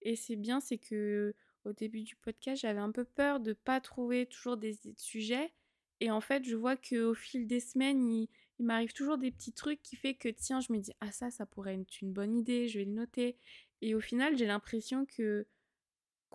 Et 0.01 0.15
c'est 0.15 0.35
bien, 0.35 0.59
c'est 0.59 0.77
que 0.77 1.35
au 1.65 1.73
début 1.73 2.01
du 2.01 2.15
podcast, 2.15 2.61
j'avais 2.61 2.79
un 2.79 2.91
peu 2.91 3.05
peur 3.05 3.39
de 3.39 3.49
ne 3.49 3.53
pas 3.53 3.81
trouver 3.81 4.25
toujours 4.27 4.57
des, 4.57 4.77
sujets. 4.97 5.53
Et 5.99 6.11
en 6.11 6.21
fait, 6.21 6.43
je 6.45 6.55
vois 6.55 6.75
qu'au 6.75 7.13
fil 7.13 7.47
des 7.47 7.59
semaines, 7.59 8.03
il, 8.03 8.29
il 8.59 8.65
m'arrive 8.65 8.93
toujours 8.93 9.17
des 9.17 9.31
petits 9.31 9.53
trucs 9.53 9.81
qui 9.81 9.95
fait 9.95 10.13
que 10.13 10.29
tiens, 10.29 10.61
je 10.61 10.71
me 10.71 10.79
dis 10.79 10.93
ah 11.01 11.11
ça, 11.11 11.31
ça 11.31 11.45
pourrait 11.45 11.75
être 11.79 12.01
une 12.01 12.13
bonne 12.13 12.35
idée, 12.35 12.67
je 12.67 12.79
vais 12.79 12.85
le 12.85 12.91
noter. 12.91 13.37
Et 13.81 13.95
au 13.95 13.99
final, 13.99 14.37
j'ai 14.37 14.45
l'impression 14.45 15.05
que 15.05 15.45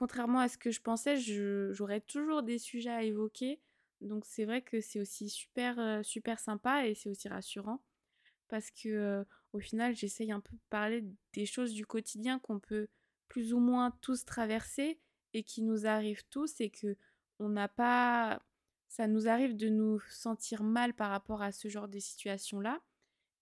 contrairement 0.01 0.39
à 0.39 0.49
ce 0.49 0.57
que 0.57 0.71
je 0.71 0.81
pensais, 0.81 1.19
j'aurais 1.19 2.01
toujours 2.01 2.43
des 2.43 2.59
sujets 2.59 2.89
à 2.89 3.03
évoquer. 3.03 3.61
Donc 4.01 4.25
c'est 4.25 4.47
vrai 4.47 4.63
que 4.63 4.81
c'est 4.81 4.99
aussi 4.99 5.29
super 5.29 5.79
euh, 5.79 6.03
super 6.03 6.41
sympa 6.41 6.87
et 6.87 6.95
c'est 6.95 7.11
aussi 7.11 7.29
rassurant 7.29 7.83
parce 8.49 8.71
que 8.71 8.89
euh, 8.89 9.25
au 9.53 9.59
final, 9.61 9.95
j'essaye 9.95 10.33
un 10.33 10.41
peu 10.41 10.57
de 10.57 10.63
parler 10.71 11.05
des 11.35 11.45
choses 11.45 11.75
du 11.75 11.85
quotidien 11.85 12.39
qu'on 12.39 12.59
peut 12.59 12.89
plus 13.29 13.53
ou 13.53 13.59
moins 13.59 13.91
tous 14.01 14.25
traverser 14.25 14.99
et 15.35 15.43
qui 15.43 15.61
nous 15.61 15.85
arrivent 15.87 16.25
tous 16.31 16.63
et 16.63 16.71
que 16.71 16.97
on 17.39 17.51
n'a 17.51 17.69
pas 17.69 18.41
ça 18.89 19.07
nous 19.07 19.29
arrive 19.29 19.55
de 19.55 19.69
nous 19.69 20.01
sentir 20.09 20.63
mal 20.63 20.95
par 20.95 21.11
rapport 21.11 21.43
à 21.43 21.53
ce 21.53 21.69
genre 21.69 21.89
de 21.89 21.99
situation-là 21.99 22.81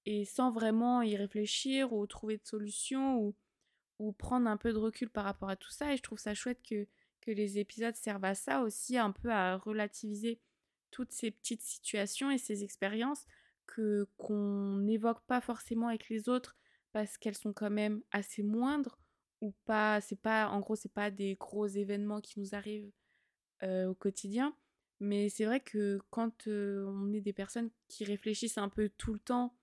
et 0.07 0.25
sans 0.25 0.51
vraiment 0.51 1.03
y 1.03 1.17
réfléchir 1.17 1.93
ou 1.93 2.05
trouver 2.09 2.37
de 2.39 2.45
solution 2.45 3.19
ou, 3.19 3.37
ou 3.99 4.13
prendre 4.13 4.49
un 4.49 4.57
peu 4.57 4.73
de 4.73 4.79
recul 4.79 5.11
par 5.11 5.25
rapport 5.25 5.51
à 5.51 5.57
tout 5.57 5.71
ça. 5.71 5.93
Et 5.93 5.97
je 5.97 6.03
trouve 6.03 6.19
ça 6.19 6.35
chouette 6.35 6.61
que, 6.63 6.87
que 7.21 7.31
les 7.31 7.59
épisodes 7.59 7.97
servent 7.97 8.25
à 8.25 8.35
ça 8.35 8.63
aussi, 8.63 8.97
un 8.97 9.13
peu 9.13 9.31
à 9.31 9.57
relativiser 9.57 10.41
toutes 10.91 11.13
ces 11.13 11.31
petites 11.31 11.63
situations 11.63 12.31
et 12.31 12.39
ces 12.39 12.65
expériences 12.65 13.27
que 13.67 14.09
qu'on 14.17 14.77
n'évoque 14.79 15.21
pas 15.27 15.41
forcément 15.43 15.89
avec 15.89 16.09
les 16.09 16.29
autres 16.29 16.57
parce 16.93 17.19
qu'elles 17.19 17.37
sont 17.37 17.53
quand 17.53 17.71
même 17.71 18.03
assez 18.11 18.43
moindres 18.43 18.99
ou 19.43 19.53
pas 19.67 20.01
c'est 20.01 20.21
pas 20.21 20.49
en 20.49 20.61
gros 20.61 20.77
c'est 20.77 20.93
pas 20.93 21.11
des 21.11 21.35
gros 21.35 21.67
événements 21.67 22.23
qui 22.23 22.41
nous 22.41 22.55
arrivent 22.55 22.91
au 23.63 23.95
quotidien 23.95 24.57
mais 25.01 25.29
c'est 25.29 25.45
vrai 25.45 25.61
que 25.61 26.01
quand 26.11 26.47
on 26.47 27.13
est 27.13 27.21
des 27.21 27.33
personnes 27.33 27.71
qui 27.89 28.05
réfléchissent 28.05 28.59
un 28.59 28.69
peu 28.69 28.91
tout 28.97 29.13
le 29.13 29.21
temps 29.21 29.55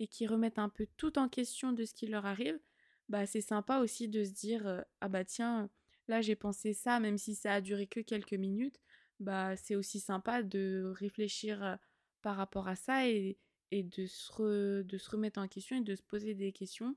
et 0.00 0.08
qui 0.08 0.26
remettent 0.26 0.58
un 0.58 0.68
peu 0.68 0.86
tout 0.96 1.18
en 1.18 1.28
question 1.28 1.72
de 1.72 1.84
ce 1.84 1.94
qui 1.94 2.06
leur 2.06 2.26
arrive, 2.26 2.58
bah 3.12 3.26
c'est 3.26 3.42
sympa 3.42 3.78
aussi 3.80 4.08
de 4.08 4.24
se 4.24 4.30
dire 4.30 4.84
ah 5.02 5.08
bah 5.08 5.22
tiens, 5.22 5.68
là 6.08 6.22
j'ai 6.22 6.34
pensé 6.34 6.72
ça 6.72 6.98
même 6.98 7.18
si 7.18 7.34
ça 7.34 7.52
a 7.52 7.60
duré 7.60 7.86
que 7.86 8.00
quelques 8.00 8.32
minutes, 8.32 8.80
bah 9.20 9.54
c'est 9.56 9.76
aussi 9.76 10.00
sympa 10.00 10.42
de 10.42 10.90
réfléchir 10.96 11.78
par 12.22 12.36
rapport 12.36 12.68
à 12.68 12.74
ça 12.74 13.06
et, 13.06 13.36
et 13.70 13.82
de, 13.82 14.06
se 14.06 14.80
de 14.80 14.98
se 14.98 15.10
remettre 15.10 15.38
en 15.38 15.46
question 15.46 15.76
et 15.76 15.82
de 15.82 15.94
se 15.94 16.02
poser 16.02 16.32
des 16.32 16.52
questions 16.52 16.96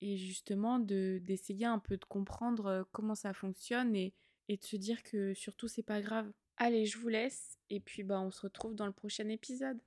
et 0.00 0.16
justement 0.16 0.78
de 0.78 1.20
d'essayer 1.20 1.66
un 1.66 1.80
peu 1.80 1.96
de 1.96 2.04
comprendre 2.04 2.88
comment 2.92 3.16
ça 3.16 3.34
fonctionne 3.34 3.96
et, 3.96 4.14
et 4.48 4.56
de 4.56 4.64
se 4.64 4.76
dire 4.76 5.02
que 5.02 5.34
surtout 5.34 5.66
c'est 5.66 5.82
pas 5.82 6.00
grave. 6.00 6.30
Allez, 6.56 6.86
je 6.86 6.98
vous 6.98 7.08
laisse 7.08 7.58
et 7.68 7.80
puis 7.80 8.04
bah 8.04 8.20
on 8.20 8.30
se 8.30 8.42
retrouve 8.42 8.76
dans 8.76 8.86
le 8.86 8.92
prochain 8.92 9.28
épisode. 9.28 9.80